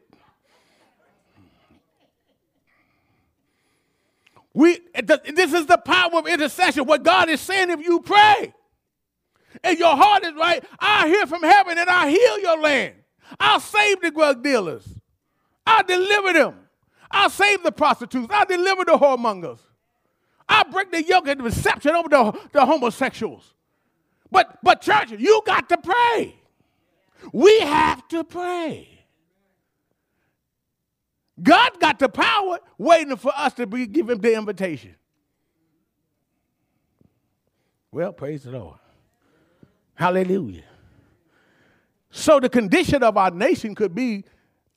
We, 4.55 4.81
this 5.03 5.53
is 5.53 5.67
the 5.67 5.79
power 5.79 6.19
of 6.19 6.27
intercession. 6.27 6.85
What 6.85 7.03
God 7.03 7.29
is 7.29 7.41
saying, 7.41 7.71
if 7.71 7.81
you 7.81 8.01
pray 8.01 8.53
and 9.65 9.79
your 9.79 9.97
heart 9.97 10.25
is 10.25 10.35
right, 10.35 10.63
I 10.79 11.09
hear 11.09 11.27
from 11.27 11.43
heaven 11.43 11.79
and 11.79 11.89
I 11.89 12.11
heal 12.11 12.39
your 12.39 12.61
land. 12.61 12.95
I'll 13.41 13.61
save 13.61 14.03
the 14.03 14.11
drug 14.11 14.43
dealers. 14.43 14.87
I'll 15.67 15.85
deliver 15.85 16.33
them. 16.33 16.55
I'll 17.11 17.31
save 17.31 17.63
the 17.63 17.73
prostitutes. 17.73 18.29
I'll 18.31 18.47
deliver 18.47 18.85
the 18.85 18.93
whoremongers. 18.93 19.61
I'll 20.49 20.65
break 20.65 20.91
the 20.91 21.03
yoke 21.03 21.29
and 21.29 21.43
deception 21.43 21.93
over 21.93 22.09
the, 22.09 22.39
the 22.53 22.67
homosexuals. 22.67 23.55
But, 24.31 24.59
but 24.63 24.81
church, 24.83 25.13
you 25.13 25.43
got 25.47 25.69
to 25.71 25.79
pray. 25.79 26.37
We 27.33 27.61
have 27.61 28.07
to 28.09 28.25
pray. 28.25 28.89
God 31.43 31.81
got 31.81 31.99
the 31.99 32.09
power 32.09 32.59
waiting 32.79 33.17
for 33.17 33.33
us 33.37 33.55
to 33.55 33.67
be, 33.67 33.87
give 33.87 34.09
him 34.09 34.19
the 34.19 34.35
invitation. 34.37 34.95
Well, 37.91 38.13
praise 38.13 38.45
the 38.45 38.53
Lord. 38.53 38.79
Hallelujah. 39.95 40.65
So 42.11 42.41
the 42.41 42.49
condition 42.49 43.03
of 43.03 43.17
our 43.17 43.31
nation 43.31 43.75
could 43.75 43.95
be 43.95 44.25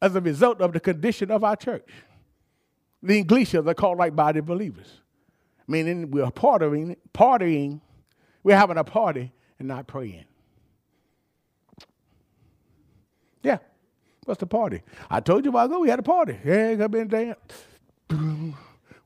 as 0.02 0.16
a 0.16 0.22
result 0.22 0.62
of 0.62 0.74
the 0.74 0.80
condition 0.80 1.32
of 1.32 1.44
our 1.44 1.56
church. 1.56 1.90
The 3.02 3.20
Iglesia, 3.20 3.62
they're 3.62 3.74
called 3.74 3.98
like 3.98 4.16
body 4.16 4.40
believers. 4.42 5.02
Meaning 5.68 6.12
we're 6.12 6.26
partying, 6.28 6.96
partying, 7.14 7.82
we're 8.44 8.58
having 8.58 8.78
a 8.78 8.84
party 8.84 9.32
and 9.60 9.68
not 9.68 9.88
praying. 9.88 10.26
What's 14.26 14.40
the 14.40 14.48
party? 14.48 14.82
I 15.10 15.20
told 15.20 15.46
you 15.46 15.52
a 15.52 15.54
while 15.54 15.66
ago 15.68 15.80
we 15.80 15.90
had 15.90 16.00
a 16.00 16.04
party. 16.04 16.38
Yeah, 16.44 16.70
ain't 16.70 16.92
been 16.92 17.08
dancing. 17.08 17.36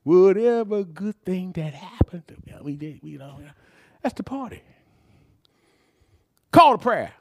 Whatever 0.02 0.82
good 0.82 1.22
thing 1.24 1.52
that 1.52 1.74
happened, 1.74 2.24
we 2.62 2.76
did. 2.76 3.00
We 3.02 3.18
know 3.18 3.38
that's 4.02 4.14
the 4.14 4.22
party. 4.22 4.62
Call 6.50 6.72
the 6.72 6.78
prayer. 6.78 7.12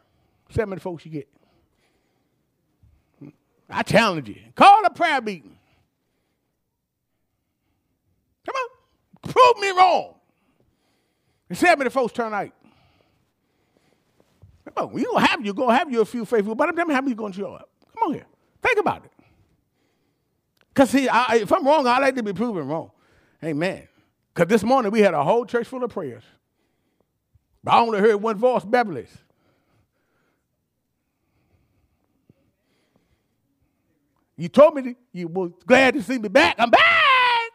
See 0.49 0.62
how 0.62 0.65
many 0.65 0.79
folks 0.79 1.05
you 1.05 1.12
get. 1.12 1.27
I 3.69 3.83
challenge 3.83 4.29
you. 4.29 4.38
Call 4.55 4.83
a 4.85 4.89
prayer 4.89 5.21
meeting. 5.21 5.57
Come 8.45 8.55
on, 8.55 9.31
prove 9.31 9.57
me 9.59 9.69
wrong. 9.71 10.15
And 11.49 11.57
see 11.57 11.67
how 11.67 11.75
many 11.75 11.89
folks 11.89 12.13
turn 12.13 12.33
out. 12.33 12.49
Come 14.65 14.89
on, 14.89 14.97
you 14.97 15.05
gonna 15.12 15.25
have 15.25 15.45
you 15.45 15.53
gonna 15.53 15.77
have 15.77 15.91
you 15.91 16.01
a 16.01 16.05
few 16.05 16.25
faithful, 16.25 16.55
but 16.55 16.69
I'm 16.69 16.75
telling 16.75 16.89
you 16.89 16.95
how 16.95 17.01
many 17.01 17.15
gonna 17.15 17.33
show 17.33 17.53
up. 17.53 17.68
Think 18.69 18.82
about 18.82 19.03
it. 19.03 19.12
Cause 20.75 20.91
see, 20.91 21.10
I, 21.10 21.38
if 21.38 21.51
I'm 21.51 21.65
wrong, 21.65 21.88
I 21.88 21.97
like 21.97 22.15
to 22.15 22.21
be 22.21 22.34
proven 22.34 22.67
wrong. 22.67 22.91
Amen. 23.43 23.88
Cause 24.36 24.45
this 24.45 24.63
morning 24.63 24.91
we 24.91 24.99
had 24.99 25.15
a 25.15 25.23
whole 25.23 25.43
church 25.43 25.65
full 25.65 25.84
of 25.84 25.89
prayers, 25.89 26.21
but 27.63 27.73
I 27.73 27.79
only 27.79 27.99
heard 27.99 28.17
one 28.17 28.38
voice, 28.38 28.63
Beverly's. 28.63 29.17
You 34.38 34.49
told 34.49 34.75
me 34.75 34.95
you 35.13 35.27
were 35.27 35.49
glad 35.65 35.95
to 35.95 36.03
see 36.03 36.19
me 36.19 36.29
back. 36.29 36.55
I'm 36.60 36.69
back. 36.69 37.51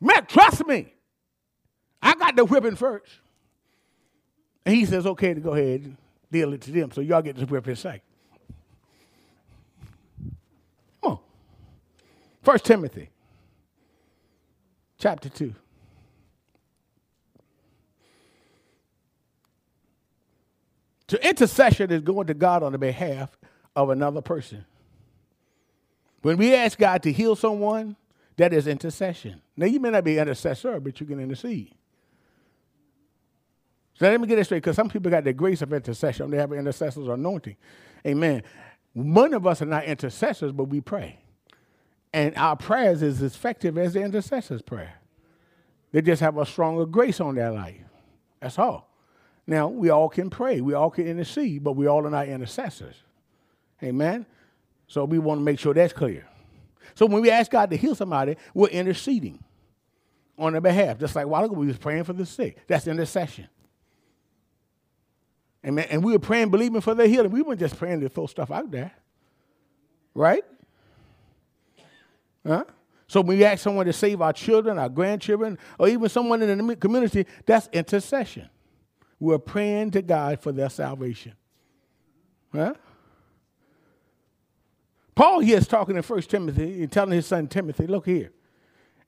Man, 0.00 0.26
trust 0.26 0.64
me. 0.64 0.92
I 2.00 2.14
got 2.14 2.36
the 2.36 2.44
whipping 2.44 2.76
first. 2.76 3.10
And 4.66 4.74
he 4.74 4.84
says, 4.84 5.06
okay 5.06 5.32
to 5.32 5.40
go 5.40 5.54
ahead 5.54 5.82
and 5.82 5.96
deal 6.30 6.52
it 6.52 6.60
to 6.62 6.72
them. 6.72 6.90
So 6.90 7.00
y'all 7.00 7.22
get 7.22 7.36
this 7.36 7.48
whip 7.48 7.68
in 7.68 7.76
sight. 7.76 8.02
Come 11.00 11.12
on. 11.12 11.18
First 12.42 12.64
Timothy 12.64 13.08
chapter 14.98 15.28
2. 15.28 15.54
To 21.08 21.28
intercession 21.28 21.92
is 21.92 22.02
going 22.02 22.26
to 22.26 22.34
God 22.34 22.64
on 22.64 22.72
the 22.72 22.78
behalf 22.78 23.38
of 23.76 23.90
another 23.90 24.20
person. 24.20 24.64
When 26.22 26.38
we 26.38 26.52
ask 26.56 26.76
God 26.76 27.04
to 27.04 27.12
heal 27.12 27.36
someone, 27.36 27.94
that 28.36 28.52
is 28.52 28.66
intercession. 28.66 29.40
Now, 29.56 29.66
you 29.66 29.78
may 29.78 29.90
not 29.90 30.02
be 30.02 30.18
intercessor, 30.18 30.80
but 30.80 31.00
you 31.00 31.06
can 31.06 31.20
intercede. 31.20 31.72
So 33.98 34.08
let 34.08 34.20
me 34.20 34.26
get 34.26 34.36
this 34.36 34.48
straight, 34.48 34.58
because 34.58 34.76
some 34.76 34.90
people 34.90 35.10
got 35.10 35.24
the 35.24 35.32
grace 35.32 35.62
of 35.62 35.72
intercession. 35.72 36.30
They 36.30 36.36
have 36.36 36.52
an 36.52 36.58
intercessor's 36.58 37.08
anointing. 37.08 37.56
Amen. 38.06 38.42
One 38.92 39.32
of 39.32 39.46
us 39.46 39.62
are 39.62 39.66
not 39.66 39.84
intercessors, 39.84 40.52
but 40.52 40.64
we 40.64 40.80
pray. 40.80 41.18
And 42.12 42.36
our 42.36 42.56
prayers 42.56 43.02
is 43.02 43.22
as 43.22 43.34
effective 43.34 43.78
as 43.78 43.94
the 43.94 44.02
intercessor's 44.02 44.62
prayer. 44.62 44.94
They 45.92 46.02
just 46.02 46.20
have 46.20 46.36
a 46.36 46.44
stronger 46.44 46.84
grace 46.84 47.20
on 47.20 47.36
their 47.36 47.50
life. 47.50 47.80
That's 48.40 48.58
all. 48.58 48.90
Now, 49.46 49.68
we 49.68 49.90
all 49.90 50.08
can 50.08 50.28
pray, 50.28 50.60
we 50.60 50.74
all 50.74 50.90
can 50.90 51.06
intercede, 51.06 51.64
but 51.64 51.72
we 51.72 51.86
all 51.86 52.06
are 52.06 52.10
not 52.10 52.28
intercessors. 52.28 52.96
Amen? 53.82 54.26
So 54.88 55.04
we 55.04 55.18
want 55.18 55.40
to 55.40 55.44
make 55.44 55.58
sure 55.58 55.72
that's 55.72 55.92
clear. 55.92 56.26
So 56.94 57.06
when 57.06 57.22
we 57.22 57.30
ask 57.30 57.50
God 57.50 57.70
to 57.70 57.76
heal 57.76 57.94
somebody, 57.94 58.36
we're 58.54 58.68
interceding 58.68 59.42
on 60.38 60.52
their 60.52 60.60
behalf. 60.60 60.98
Just 60.98 61.16
like 61.16 61.26
while 61.26 61.44
ago, 61.44 61.54
we 61.54 61.66
was 61.66 61.78
praying 61.78 62.04
for 62.04 62.12
the 62.12 62.26
sick. 62.26 62.58
That's 62.66 62.86
intercession. 62.86 63.48
Amen. 65.64 65.86
And 65.90 66.04
we 66.04 66.12
were 66.12 66.18
praying, 66.18 66.50
believing 66.50 66.80
for 66.80 66.94
their 66.94 67.08
healing. 67.08 67.30
We 67.30 67.42
weren't 67.42 67.60
just 67.60 67.76
praying 67.76 68.00
to 68.00 68.08
throw 68.08 68.26
stuff 68.26 68.50
out 68.50 68.70
there. 68.70 68.92
Right? 70.14 70.44
Huh? 72.46 72.64
So 73.08 73.20
when 73.20 73.38
we 73.38 73.44
ask 73.44 73.62
someone 73.62 73.86
to 73.86 73.92
save 73.92 74.20
our 74.20 74.32
children, 74.32 74.78
our 74.78 74.88
grandchildren, 74.88 75.58
or 75.78 75.88
even 75.88 76.08
someone 76.08 76.42
in 76.42 76.66
the 76.66 76.76
community, 76.76 77.26
that's 77.44 77.68
intercession. 77.72 78.48
We're 79.18 79.38
praying 79.38 79.92
to 79.92 80.02
God 80.02 80.40
for 80.40 80.52
their 80.52 80.68
salvation. 80.68 81.32
Huh? 82.52 82.74
Paul 85.14 85.40
here 85.40 85.56
is 85.56 85.66
talking 85.66 85.96
in 85.96 86.02
1 86.02 86.22
Timothy 86.22 86.82
and 86.82 86.92
telling 86.92 87.12
his 87.12 87.26
son 87.26 87.46
Timothy, 87.48 87.86
look 87.86 88.06
here. 88.06 88.32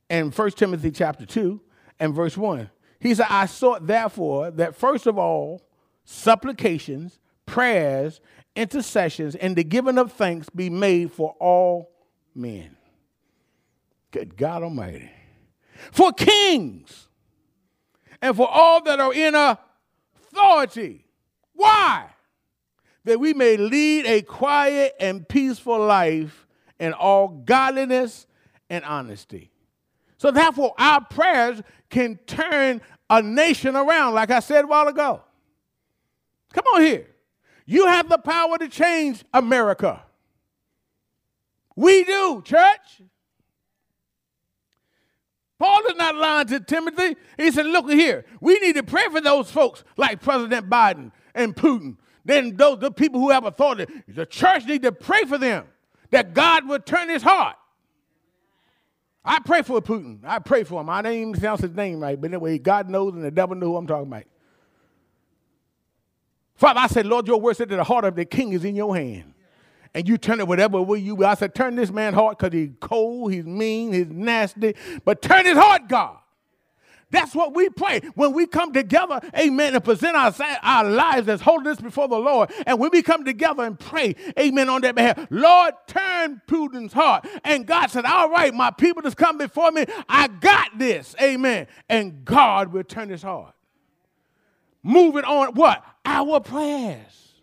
In 0.09 0.31
1 0.31 0.51
Timothy 0.53 0.91
chapter 0.91 1.27
2 1.27 1.61
and 2.01 2.15
verse 2.15 2.37
1, 2.37 2.71
he 2.99 3.15
said, 3.15 3.27
I 3.29 3.47
sought 3.47 3.87
therefore 3.87 4.51
that 4.53 4.75
first 4.75 5.07
of 5.07 5.19
all, 5.19 5.63
supplications, 6.11 7.19
prayers, 7.47 8.21
intercessions, 8.57 9.35
and 9.35 9.57
the 9.57 9.65
giving 9.65 9.99
of 9.99 10.13
thanks 10.13 10.49
be 10.51 10.71
made 10.71 11.13
for 11.13 11.35
all 11.39 11.91
men. 12.35 12.77
Good 14.11 14.37
God 14.37 14.63
Almighty. 14.63 15.11
For 15.93 16.13
kings 16.13 17.09
and 18.23 18.37
for 18.37 18.49
all 18.49 18.83
that 18.85 19.01
are 19.01 19.13
in 19.13 19.35
authority. 19.35 21.05
Why? 21.53 22.09
that 23.09 23.19
we 23.19 23.33
may 23.33 23.57
lead 23.57 24.05
a 24.05 24.21
quiet 24.21 24.95
and 25.01 25.27
peaceful 25.27 25.79
life 25.79 26.47
in 26.79 26.93
all 26.93 27.29
godliness 27.29 28.27
and 28.69 28.85
honesty. 28.85 29.51
So, 30.19 30.31
therefore, 30.31 30.75
our 30.79 31.03
prayers 31.03 31.63
can 31.89 32.19
turn 32.27 32.83
a 33.09 33.23
nation 33.23 33.77
around, 33.77 34.13
like 34.13 34.31
I 34.31 34.41
said 34.41 34.65
a 34.65 34.69
while 34.69 34.89
ago. 34.89 35.23
Come 36.53 36.65
on 36.75 36.83
here. 36.83 37.07
You 37.67 37.87
have 37.87 38.09
the 38.09 38.19
power 38.19 38.59
to 38.59 38.69
change 38.69 39.25
America. 39.33 40.03
We 41.77 42.05
do, 42.05 42.43
church. 42.45 43.03
Paul 45.59 45.87
is 45.87 45.97
not 45.97 46.15
lying 46.15 46.47
to 46.49 46.61
Timothy. 46.61 47.17
He 47.37 47.51
said, 47.51 47.67
Look 47.67 47.91
here, 47.91 48.25
we 48.41 48.59
need 48.61 48.77
to 48.77 48.83
pray 48.83 49.09
for 49.11 49.21
those 49.21 49.51
folks 49.51 49.85
like 49.97 50.23
President 50.23 50.71
Biden 50.71 51.13
and 51.35 51.55
Putin 51.55 51.97
then 52.29 52.57
those 52.57 52.79
the 52.79 52.91
people 52.91 53.21
who 53.21 53.31
have 53.31 53.47
authority, 53.47 53.87
the 54.07 54.27
church 54.27 54.67
need 54.67 54.83
to 54.83 54.93
pray 54.93 55.25
for 55.25 55.39
them 55.39 55.65
that 56.11 56.35
God 56.35 56.69
would 56.69 56.85
turn 56.85 57.09
his 57.09 57.23
heart. 57.23 57.57
I 59.25 59.41
pray 59.41 59.63
for 59.63 59.81
Putin. 59.81 60.21
I 60.25 60.39
pray 60.39 60.63
for 60.65 60.81
him. 60.81 60.91
I 60.91 61.01
didn't 61.01 61.19
even 61.19 61.33
pronounce 61.33 61.63
his 61.63 61.75
name 61.75 62.01
right, 62.01 62.21
but 62.21 62.31
anyway, 62.31 62.59
God 62.59 62.91
knows 62.91 63.15
and 63.15 63.25
the 63.25 63.31
devil 63.31 63.57
knows 63.57 63.69
who 63.69 63.77
I'm 63.77 63.87
talking 63.87 64.09
about. 64.09 64.25
Father, 66.59 66.81
I 66.81 66.89
said, 66.89 67.07
Lord, 67.07 67.29
your 67.29 67.41
word 67.41 67.57
said 67.57 67.69
that 67.69 67.77
the 67.77 67.85
heart 67.85 68.05
of 68.05 68.17
the 68.17 68.25
king 68.25 68.53
is 68.53 68.65
in 68.65 68.75
your 68.75 68.95
hand. 68.95 69.33
And 69.95 70.09
you 70.09 70.19
turn 70.19 70.41
it 70.41 70.49
whatever 70.49 70.83
way 70.83 70.99
you 70.99 71.15
will. 71.15 71.27
I 71.27 71.35
said, 71.35 71.55
turn 71.55 71.77
this 71.77 71.91
man 71.91 72.15
heart 72.15 72.37
because 72.37 72.53
he's 72.53 72.71
cold, 72.81 73.33
he's 73.33 73.47
mean, 73.47 73.93
he's 73.93 74.09
nasty. 74.09 74.75
But 75.05 75.23
turn 75.23 75.47
his 75.47 75.57
heart, 75.57 75.89
God. 75.89 76.19
That's 77.11 77.33
what 77.35 77.55
we 77.55 77.71
pray 77.71 78.01
when 78.17 78.33
we 78.33 78.47
come 78.47 78.73
together, 78.73 79.21
amen, 79.39 79.75
and 79.75 79.83
present 79.83 80.15
our, 80.17 80.35
our 80.63 80.85
lives 80.85 81.29
as 81.29 81.41
holiness 81.41 81.81
before 81.81 82.09
the 82.09 82.19
Lord. 82.19 82.51
And 82.67 82.79
when 82.79 82.91
we 82.93 83.03
come 83.03 83.25
together 83.25 83.63
and 83.63 83.79
pray, 83.79 84.15
amen, 84.39 84.69
on 84.69 84.83
that 84.83 84.97
behalf, 84.97 85.27
Lord, 85.31 85.75
turn 85.87 86.43
Putin's 86.47 86.93
heart. 86.93 87.27
And 87.45 87.67
God 87.67 87.87
said, 87.87 88.05
All 88.05 88.29
right, 88.29 88.53
my 88.53 88.71
people 88.73 89.01
that's 89.01 89.15
come 89.15 89.39
before 89.39 89.71
me, 89.71 89.87
I 90.09 90.27
got 90.27 90.77
this, 90.77 91.15
amen. 91.23 91.69
And 91.89 92.25
God 92.25 92.73
will 92.73 92.85
turn 92.85 93.09
his 93.09 93.23
heart. 93.23 93.55
Moving 94.83 95.25
on, 95.25 95.55
what? 95.55 95.85
Our 96.09 96.41
prayers. 96.41 97.35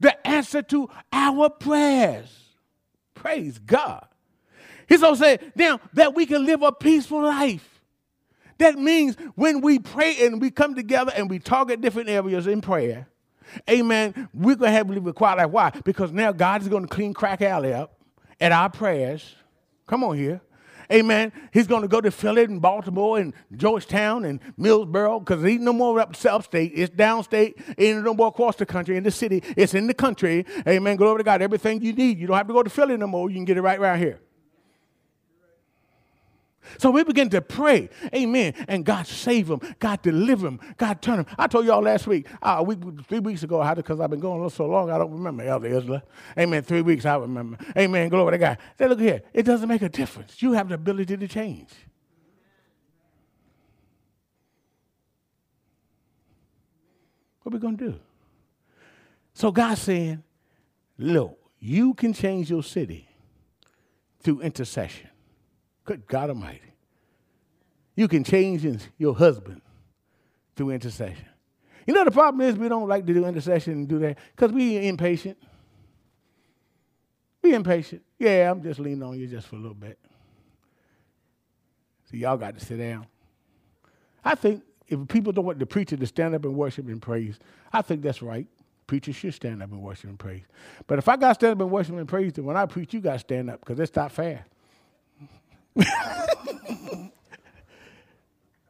The 0.00 0.26
answer 0.26 0.62
to 0.62 0.88
our 1.12 1.50
prayers. 1.50 2.34
Praise 3.14 3.58
God. 3.58 4.06
He's 4.88 5.02
also 5.02 5.22
saying 5.22 5.38
now 5.54 5.78
that 5.92 6.14
we 6.14 6.24
can 6.24 6.46
live 6.46 6.62
a 6.62 6.72
peaceful 6.72 7.22
life. 7.22 7.68
That 8.58 8.78
means 8.78 9.16
when 9.34 9.60
we 9.60 9.78
pray 9.78 10.24
and 10.24 10.40
we 10.40 10.50
come 10.50 10.74
together 10.74 11.12
and 11.14 11.28
we 11.28 11.38
target 11.38 11.82
different 11.82 12.08
areas 12.08 12.46
in 12.46 12.62
prayer, 12.62 13.08
amen, 13.68 14.28
we're 14.32 14.56
going 14.56 14.70
to 14.70 14.76
have 14.76 14.86
to 14.86 14.94
live 14.94 15.06
a 15.06 15.12
quiet 15.12 15.36
life. 15.36 15.50
Why? 15.50 15.70
Because 15.84 16.12
now 16.12 16.32
God 16.32 16.62
is 16.62 16.68
going 16.68 16.84
to 16.84 16.88
clean 16.88 17.12
Crack 17.12 17.42
Alley 17.42 17.74
up 17.74 18.00
at 18.40 18.52
our 18.52 18.70
prayers. 18.70 19.34
Come 19.86 20.02
on 20.02 20.16
here. 20.16 20.40
Amen. 20.90 21.32
He's 21.52 21.66
going 21.66 21.82
to 21.82 21.88
go 21.88 22.00
to 22.00 22.10
Philly 22.10 22.44
and 22.44 22.60
Baltimore 22.60 23.18
and 23.18 23.34
Georgetown 23.54 24.24
and 24.24 24.40
Millsboro 24.58 25.20
because 25.20 25.44
ain't 25.44 25.62
no 25.62 25.72
more 25.72 26.00
up 26.00 26.14
upstate. 26.24 26.72
It's 26.74 26.94
downstate. 26.94 27.54
It 27.76 27.84
ain't 27.84 28.04
no 28.04 28.14
more 28.14 28.28
across 28.28 28.56
the 28.56 28.66
country 28.66 28.96
in 28.96 29.02
the 29.02 29.10
city. 29.10 29.42
It's 29.56 29.74
in 29.74 29.86
the 29.86 29.94
country. 29.94 30.46
Amen. 30.66 30.96
Glory 30.96 31.18
to 31.18 31.24
God. 31.24 31.42
Everything 31.42 31.82
you 31.82 31.92
need. 31.92 32.18
You 32.18 32.26
don't 32.26 32.36
have 32.36 32.46
to 32.48 32.52
go 32.52 32.62
to 32.62 32.70
Philly 32.70 32.96
no 32.96 33.06
more. 33.06 33.28
You 33.28 33.36
can 33.36 33.44
get 33.44 33.56
it 33.56 33.62
right 33.62 33.78
around 33.78 33.98
here. 33.98 34.20
So 36.78 36.90
we 36.90 37.04
begin 37.04 37.28
to 37.30 37.40
pray, 37.40 37.88
amen, 38.14 38.54
and 38.68 38.84
God 38.84 39.06
save 39.06 39.48
them, 39.48 39.60
God 39.78 40.02
deliver 40.02 40.46
them, 40.46 40.60
God 40.76 41.02
turn 41.02 41.16
them. 41.16 41.26
I 41.38 41.46
told 41.46 41.66
y'all 41.66 41.82
last 41.82 42.06
week, 42.06 42.26
uh, 42.42 42.62
week 42.66 42.78
three 43.08 43.18
weeks 43.18 43.42
ago, 43.42 43.60
how 43.62 43.74
because 43.74 44.00
I've 44.00 44.10
been 44.10 44.20
going 44.20 44.48
so 44.50 44.66
long, 44.66 44.90
I 44.90 44.98
don't 44.98 45.12
remember, 45.12 45.42
Elder 45.42 45.68
Isla. 45.68 46.02
Amen, 46.38 46.62
three 46.62 46.82
weeks, 46.82 47.04
I 47.04 47.16
remember. 47.16 47.58
Amen, 47.76 48.08
glory 48.08 48.32
to 48.32 48.38
God. 48.38 48.58
Say, 48.78 48.88
look 48.88 49.00
here, 49.00 49.22
it 49.32 49.44
doesn't 49.44 49.68
make 49.68 49.82
a 49.82 49.88
difference. 49.88 50.40
You 50.42 50.52
have 50.52 50.68
the 50.68 50.74
ability 50.74 51.16
to 51.16 51.28
change. 51.28 51.70
What 57.42 57.52
are 57.52 57.56
we 57.56 57.60
going 57.60 57.76
to 57.78 57.90
do? 57.90 58.00
So 59.34 59.50
God's 59.50 59.82
saying, 59.82 60.22
look, 60.98 61.38
you 61.58 61.94
can 61.94 62.12
change 62.12 62.50
your 62.50 62.62
city 62.62 63.08
through 64.20 64.40
intercession. 64.40 65.10
Good 65.84 66.06
God 66.06 66.30
Almighty. 66.30 66.74
You 67.94 68.08
can 68.08 68.24
change 68.24 68.66
your 68.98 69.14
husband 69.14 69.60
through 70.56 70.70
intercession. 70.70 71.26
You 71.86 71.94
know, 71.94 72.04
the 72.04 72.10
problem 72.10 72.40
is 72.46 72.56
we 72.56 72.68
don't 72.68 72.88
like 72.88 73.06
to 73.06 73.14
do 73.14 73.26
intercession 73.26 73.72
and 73.72 73.88
do 73.88 73.98
that 74.00 74.18
because 74.34 74.52
we 74.52 74.86
impatient. 74.86 75.36
Be 77.42 77.52
impatient. 77.54 78.02
Yeah, 78.18 78.50
I'm 78.50 78.62
just 78.62 78.78
leaning 78.78 79.02
on 79.02 79.18
you 79.18 79.26
just 79.26 79.48
for 79.48 79.56
a 79.56 79.58
little 79.58 79.74
bit. 79.74 79.98
So 82.10 82.16
y'all 82.16 82.36
got 82.36 82.56
to 82.56 82.64
sit 82.64 82.76
down. 82.76 83.06
I 84.24 84.36
think 84.36 84.62
if 84.86 85.08
people 85.08 85.32
don't 85.32 85.44
want 85.44 85.58
the 85.58 85.66
preacher 85.66 85.96
to 85.96 86.06
stand 86.06 86.34
up 86.34 86.44
and 86.44 86.54
worship 86.54 86.86
and 86.86 87.02
praise, 87.02 87.38
I 87.72 87.82
think 87.82 88.02
that's 88.02 88.22
right. 88.22 88.46
Preachers 88.86 89.16
should 89.16 89.34
stand 89.34 89.62
up 89.62 89.72
and 89.72 89.82
worship 89.82 90.10
and 90.10 90.18
praise. 90.18 90.44
But 90.86 90.98
if 90.98 91.08
I 91.08 91.16
got 91.16 91.28
to 91.28 91.34
stand 91.34 91.54
up 91.54 91.60
and 91.62 91.70
worship 91.70 91.96
and 91.96 92.06
praise, 92.06 92.34
then 92.34 92.44
when 92.44 92.56
I 92.56 92.66
preach, 92.66 92.94
you 92.94 93.00
got 93.00 93.14
to 93.14 93.18
stand 93.18 93.50
up 93.50 93.60
because 93.60 93.80
it's 93.80 93.96
not 93.96 94.12
fair. 94.12 94.44
It, 95.76 95.84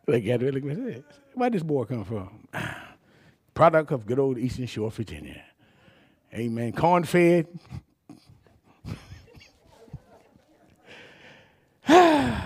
look 0.06 0.24
at 0.24 0.42
it. 0.42 1.04
Where 1.34 1.50
this 1.50 1.62
boy 1.62 1.84
come 1.84 2.04
from? 2.04 2.48
Product 3.54 3.92
of 3.92 4.06
good 4.06 4.18
old 4.18 4.38
Eastern 4.38 4.66
Shore, 4.66 4.90
Virginia. 4.90 5.42
Amen. 6.34 6.72
Corn 6.72 7.04
fed. 7.04 7.46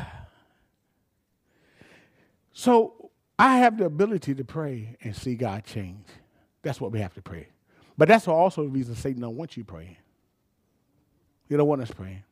so 2.52 3.10
I 3.38 3.58
have 3.58 3.78
the 3.78 3.84
ability 3.84 4.34
to 4.34 4.44
pray 4.44 4.96
and 5.02 5.14
see 5.14 5.36
God 5.36 5.64
change. 5.64 6.06
That's 6.62 6.80
what 6.80 6.90
we 6.90 7.00
have 7.00 7.14
to 7.14 7.22
pray. 7.22 7.48
But 7.96 8.08
that's 8.08 8.26
also 8.26 8.62
the 8.62 8.68
reason 8.68 8.96
Satan 8.96 9.22
don't 9.22 9.36
want 9.36 9.56
you 9.56 9.64
praying. 9.64 9.96
You 11.48 11.56
don't 11.56 11.68
want 11.68 11.82
us 11.82 11.90
praying. 11.90 12.24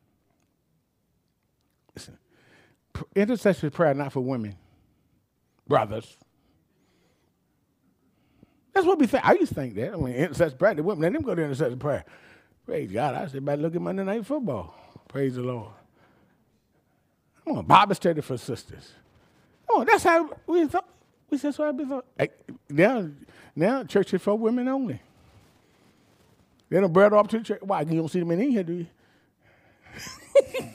Listen, 1.96 2.18
intercessory 3.14 3.70
prayer 3.70 3.94
not 3.94 4.12
for 4.12 4.20
women, 4.20 4.56
brothers. 5.68 6.16
That's 8.72 8.86
what 8.86 8.98
we 8.98 9.06
think. 9.06 9.24
I 9.24 9.34
used 9.34 9.50
to 9.50 9.54
think 9.54 9.74
that. 9.76 9.94
I 9.94 9.96
mean, 9.96 10.14
intercessory 10.14 10.58
prayer, 10.58 10.74
the 10.74 10.82
women, 10.82 11.02
let 11.02 11.12
them 11.12 11.22
go 11.22 11.34
to 11.34 11.42
intercessory 11.42 11.76
prayer. 11.76 12.04
Praise 12.66 12.90
God. 12.90 13.14
I 13.14 13.26
said, 13.28 13.44
better 13.44 13.62
look 13.62 13.74
at 13.74 13.82
Monday 13.82 14.04
Night 14.04 14.26
Football. 14.26 14.74
Praise 15.08 15.36
the 15.36 15.42
Lord. 15.42 15.72
Come 17.44 17.58
on, 17.58 17.66
Bible 17.66 17.94
study 17.94 18.20
for 18.20 18.36
sisters. 18.38 18.92
Come 19.68 19.80
on, 19.80 19.86
that's 19.86 20.04
how 20.04 20.30
we 20.46 20.66
thought. 20.66 20.88
We 21.30 21.38
said, 21.38 21.54
so 21.54 21.68
I 21.68 21.72
be 21.72 21.84
thought. 21.84 22.06
Now, 22.70 23.08
now, 23.56 23.84
church 23.84 24.14
is 24.14 24.22
for 24.22 24.36
women 24.36 24.68
only. 24.68 25.00
They 26.70 26.80
don't 26.80 26.92
bread 26.92 27.12
off 27.12 27.28
to 27.28 27.38
the 27.38 27.44
church. 27.44 27.60
Why? 27.62 27.82
You 27.82 27.98
don't 27.98 28.08
see 28.08 28.20
them 28.20 28.30
in 28.32 28.50
here, 28.50 28.64
do 28.64 28.72
you? 28.72 28.86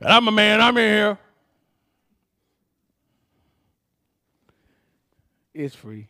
I'm 0.00 0.28
a 0.28 0.32
man, 0.32 0.60
I'm 0.60 0.76
in 0.76 0.92
here. 0.92 1.18
It's 5.54 5.74
free. 5.74 6.08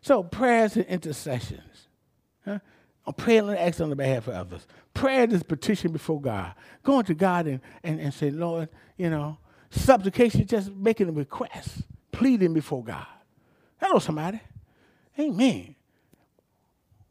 So 0.00 0.22
prayers 0.22 0.76
and 0.76 0.86
intercessions. 0.86 1.88
Huh? 2.44 2.58
I'm 3.06 3.14
praying 3.14 3.48
and 3.48 3.58
asking 3.58 3.84
on 3.84 3.90
the 3.90 3.96
behalf 3.96 4.26
of 4.26 4.34
others. 4.34 4.66
Prayer 4.94 5.26
is 5.30 5.42
petition 5.42 5.92
before 5.92 6.20
God. 6.20 6.54
Going 6.82 7.04
to 7.04 7.14
God 7.14 7.46
and, 7.46 7.60
and, 7.84 8.00
and 8.00 8.12
say, 8.12 8.30
Lord, 8.30 8.68
you 8.96 9.10
know, 9.10 9.38
supplication, 9.70 10.46
just 10.46 10.72
making 10.72 11.08
a 11.08 11.12
request, 11.12 11.82
pleading 12.10 12.54
before 12.54 12.82
God. 12.82 13.06
Hello, 13.78 13.98
somebody. 13.98 14.40
Amen. 15.18 15.74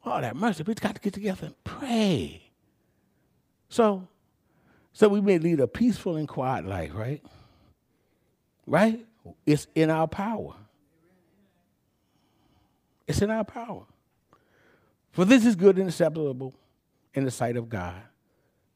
All 0.03 0.21
that 0.21 0.35
mercy, 0.35 0.63
We've 0.63 0.79
got 0.79 0.95
to 0.95 1.01
get 1.01 1.13
together 1.13 1.47
and 1.47 1.63
pray. 1.63 2.51
So, 3.69 4.07
so 4.95 5.09
we 5.09 5.19
may 5.19 5.37
lead 5.39 5.59
a 5.59 5.67
peaceful 5.67 6.15
and 6.15 6.25
quiet 6.25 6.65
life, 6.65 6.91
right? 6.93 7.21
Right? 8.65 9.05
It's 9.45 9.67
in 9.75 9.89
our 9.89 10.07
power. 10.07 10.53
It's 13.05 13.21
in 13.21 13.29
our 13.29 13.43
power. 13.43 13.83
For 15.11 15.25
this 15.25 15.45
is 15.45 15.57
good 15.57 15.77
and 15.77 15.89
acceptable 15.89 16.55
in 17.13 17.25
the 17.25 17.31
sight 17.31 17.57
of 17.57 17.67
God. 17.67 18.01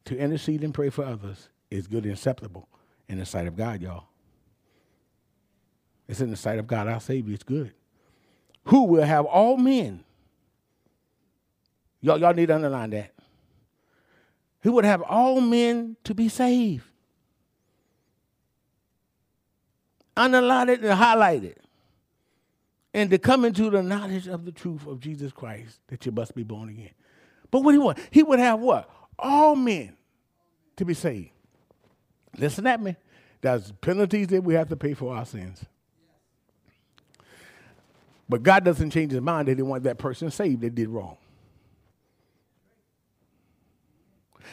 To 0.05 0.17
intercede 0.17 0.61
and 0.61 0.73
pray 0.73 0.89
for 0.89 1.05
others 1.05 1.47
is 1.71 1.87
good 1.87 2.03
and 2.03 2.11
acceptable 2.11 2.67
in 3.07 3.17
the 3.17 3.25
sight 3.25 3.47
of 3.47 3.55
God, 3.55 3.81
y'all. 3.81 4.03
It's 6.09 6.19
in 6.19 6.31
the 6.31 6.37
sight 6.37 6.59
of 6.59 6.67
God, 6.67 6.89
our 6.89 6.99
Savior. 6.99 7.33
It's 7.33 7.43
good. 7.43 7.71
Who 8.65 8.83
will 8.83 9.05
have 9.05 9.23
all 9.23 9.55
men. 9.55 10.03
Y'all, 12.01 12.19
y'all 12.19 12.33
need 12.33 12.47
to 12.47 12.55
underline 12.55 12.89
that. 12.89 13.13
Who 14.61 14.73
would 14.73 14.85
have 14.85 15.01
all 15.01 15.41
men 15.41 15.95
to 16.03 16.13
be 16.13 16.29
saved. 16.29 16.83
It 20.17 20.81
and 20.83 20.93
highlight 20.93 21.45
it 21.45 21.61
and 22.93 23.09
to 23.09 23.17
come 23.17 23.45
into 23.45 23.69
the 23.69 23.81
knowledge 23.81 24.27
of 24.27 24.45
the 24.45 24.51
truth 24.51 24.85
of 24.85 24.99
Jesus 24.99 25.31
Christ 25.31 25.79
that 25.87 26.05
you 26.05 26.11
must 26.11 26.35
be 26.35 26.43
born 26.43 26.69
again. 26.69 26.91
But 27.51 27.61
what 27.61 27.73
he 27.73 27.77
want? 27.77 27.99
He 28.11 28.23
would 28.23 28.39
have 28.39 28.59
what? 28.59 28.89
All 29.17 29.55
men 29.55 29.95
to 30.75 30.85
be 30.85 30.93
saved. 30.93 31.31
Listen 32.37 32.67
at 32.67 32.81
me. 32.81 32.95
There's 33.41 33.71
penalties 33.71 34.27
that 34.27 34.43
we 34.43 34.55
have 34.55 34.69
to 34.69 34.75
pay 34.75 34.93
for 34.93 35.15
our 35.15 35.25
sins. 35.25 35.63
But 38.27 38.43
God 38.43 38.63
doesn't 38.63 38.91
change 38.91 39.11
his 39.11 39.21
mind 39.21 39.47
that 39.47 39.57
he 39.57 39.61
want 39.61 39.83
that 39.83 39.97
person 39.97 40.29
saved 40.29 40.61
that 40.61 40.75
did 40.75 40.89
wrong. 40.89 41.17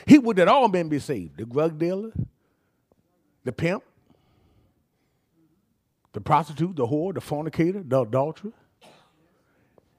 He 0.04 0.18
would 0.18 0.36
that 0.36 0.48
all 0.48 0.68
men 0.68 0.88
be 0.88 0.98
saved. 0.98 1.38
The 1.38 1.46
drug 1.46 1.78
dealer, 1.78 2.12
the 3.44 3.52
pimp, 3.52 3.82
the 6.12 6.20
prostitute, 6.20 6.76
the 6.76 6.86
whore, 6.86 7.14
the 7.14 7.20
fornicator, 7.20 7.82
the 7.82 8.00
adulterer. 8.02 8.52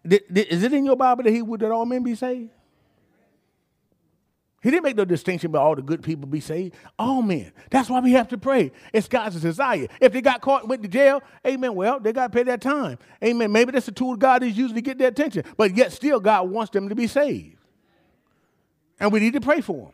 Is 0.03 0.63
it 0.63 0.73
in 0.73 0.85
your 0.85 0.95
Bible 0.95 1.23
that 1.23 1.31
he 1.31 1.41
would 1.41 1.59
that 1.61 1.71
all 1.71 1.85
men 1.85 2.03
be 2.03 2.15
saved? 2.15 2.49
He 4.63 4.71
didn't 4.71 4.83
make 4.83 4.97
no 4.97 5.05
distinction 5.05 5.51
about 5.51 5.61
all 5.61 5.75
the 5.75 5.81
good 5.81 6.01
people 6.01 6.25
be 6.27 6.39
saved. 6.39 6.75
All 6.97 7.21
men. 7.21 7.51
That's 7.69 7.89
why 7.89 7.99
we 7.99 8.13
have 8.13 8.27
to 8.29 8.37
pray. 8.37 8.71
It's 8.91 9.07
God's 9.07 9.39
desire. 9.39 9.87
If 10.01 10.13
they 10.13 10.21
got 10.21 10.41
caught 10.41 10.61
and 10.61 10.69
went 10.69 10.81
to 10.81 10.87
jail, 10.87 11.21
amen, 11.45 11.75
well, 11.75 11.99
they 11.99 12.11
got 12.11 12.31
to 12.31 12.35
pay 12.35 12.43
that 12.43 12.61
time. 12.61 12.97
Amen. 13.23 13.51
Maybe 13.51 13.71
that's 13.71 13.85
the 13.85 13.91
tool 13.91 14.15
God 14.15 14.43
is 14.43 14.57
using 14.57 14.75
to 14.75 14.81
get 14.81 14.97
their 14.97 15.09
attention. 15.09 15.43
But 15.57 15.77
yet 15.77 15.91
still 15.91 16.19
God 16.19 16.49
wants 16.49 16.71
them 16.71 16.89
to 16.89 16.95
be 16.95 17.05
saved. 17.05 17.56
And 18.99 19.11
we 19.11 19.19
need 19.19 19.33
to 19.33 19.41
pray 19.41 19.61
for 19.61 19.77
them. 19.77 19.93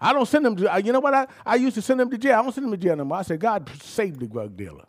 I 0.00 0.12
don't 0.12 0.26
send 0.26 0.44
them 0.44 0.56
to, 0.56 0.82
you 0.84 0.92
know 0.92 1.00
what? 1.00 1.14
I, 1.14 1.26
I 1.44 1.54
used 1.56 1.74
to 1.76 1.82
send 1.82 2.00
them 2.00 2.10
to 2.10 2.18
jail. 2.18 2.38
I 2.38 2.42
don't 2.42 2.52
send 2.52 2.66
them 2.66 2.72
to 2.72 2.76
jail 2.76 2.92
anymore. 2.92 3.18
I 3.18 3.22
said, 3.22 3.40
God, 3.40 3.70
save 3.82 4.18
the 4.18 4.26
drug 4.26 4.56
dealer. 4.56 4.84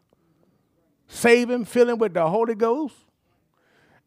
Save 1.07 1.49
him, 1.49 1.63
fill 1.63 1.89
him 1.89 1.97
with 1.97 2.13
the 2.13 2.29
Holy 2.29 2.55
Ghost. 2.55 2.95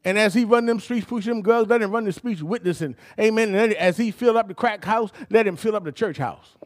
And 0.05 0.19
as 0.19 0.35
he 0.35 0.45
run 0.45 0.67
them 0.67 0.81
streets, 0.81 1.07
push 1.07 1.27
them 1.27 1.43
drugs, 1.43 1.69
let 1.69 1.83
him 1.83 1.91
run 1.91 2.05
the 2.05 2.13
streets 2.13 2.43
witnessing. 2.43 2.97
Amen. 3.19 3.55
And 3.55 3.75
as 3.75 3.97
he 3.97 4.11
fill 4.11 4.37
up 4.39 4.49
the 4.49 4.55
crack 4.55 4.85
house, 4.85 5.11
let 5.31 5.47
him 5.47 5.57
fill 5.57 5.77
up 5.77 5.85
the 5.85 5.93
church 5.93 6.19
house. 6.19 6.57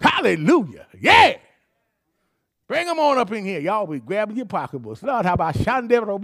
Hallelujah. 0.00 0.86
Yeah. 0.98 1.36
Bring 2.70 2.86
them 2.86 3.00
on 3.00 3.18
up 3.18 3.32
in 3.32 3.44
here. 3.44 3.58
Y'all 3.58 3.84
be 3.84 3.98
grabbing 3.98 4.36
your 4.36 4.46
pocketbooks. 4.46 5.02
Lord, 5.02 5.26
how 5.26 5.34
about 5.34 5.56
Shandebro 5.56 6.20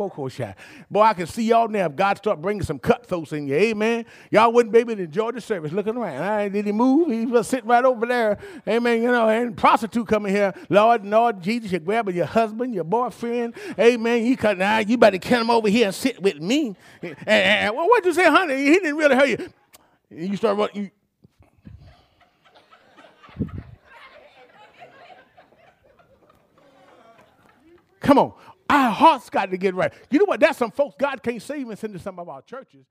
Boy, 0.88 1.00
I 1.00 1.12
can 1.12 1.26
see 1.26 1.42
y'all 1.42 1.66
now 1.66 1.87
if 1.87 1.96
God 1.96 2.18
start 2.18 2.40
bringing 2.40 2.62
some 2.62 2.78
cutthroats 2.78 3.32
in 3.32 3.48
you. 3.48 3.56
Amen. 3.56 4.04
Y'all 4.30 4.52
wouldn't 4.52 4.72
be 4.72 4.78
able 4.78 4.94
to 4.94 5.02
enjoy 5.02 5.32
the 5.32 5.40
service 5.40 5.72
looking 5.72 5.96
around. 5.96 6.20
Right, 6.20 6.48
did 6.48 6.66
he 6.66 6.70
move? 6.70 7.11
He 7.11 7.26
was 7.26 7.48
sitting 7.48 7.68
right 7.68 7.85
over 7.85 8.06
there. 8.06 8.38
Amen. 8.68 9.02
You 9.02 9.11
know, 9.11 9.28
and 9.28 9.56
prostitute 9.56 10.06
coming 10.06 10.32
here. 10.32 10.54
Lord, 10.68 11.04
Lord 11.04 11.42
Jesus, 11.42 11.72
you're 11.72 11.80
grabbing 11.80 12.14
your 12.14 12.26
husband, 12.26 12.76
your 12.76 12.85
boyfriend. 12.85 13.54
Amen. 13.76 14.24
You 14.24 14.37
cut 14.37 14.56
now. 14.56 14.78
You 14.78 14.96
better 14.98 15.18
him 15.20 15.50
over 15.50 15.68
here 15.68 15.87
and 15.87 15.94
sit 15.96 16.22
with 16.22 16.40
me. 16.40 16.76
And, 17.03 17.16
and, 17.26 17.28
and 17.28 17.74
well, 17.74 17.88
what'd 17.88 18.07
you 18.07 18.14
say, 18.14 18.30
honey? 18.30 18.57
He 18.57 18.74
didn't 18.74 18.94
really 18.94 19.16
hear 19.16 19.51
you. 20.11 20.28
You 20.28 20.36
start 20.36 20.57
running. 20.59 20.92
Come 28.07 28.18
on. 28.18 28.32
Our 28.70 28.90
hearts 28.92 29.28
got 29.30 29.50
to 29.50 29.57
get 29.57 29.74
right. 29.74 29.92
You 30.11 30.20
know 30.20 30.26
what? 30.26 30.38
That's 30.38 30.59
some 30.59 30.70
folks 30.70 30.94
God 30.96 31.24
can't 31.24 31.42
save 31.42 31.68
and 31.68 31.76
send 31.76 31.92
to 31.94 31.98
some 31.98 32.20
of 32.20 32.28
our 32.28 32.40
churches. 32.40 32.86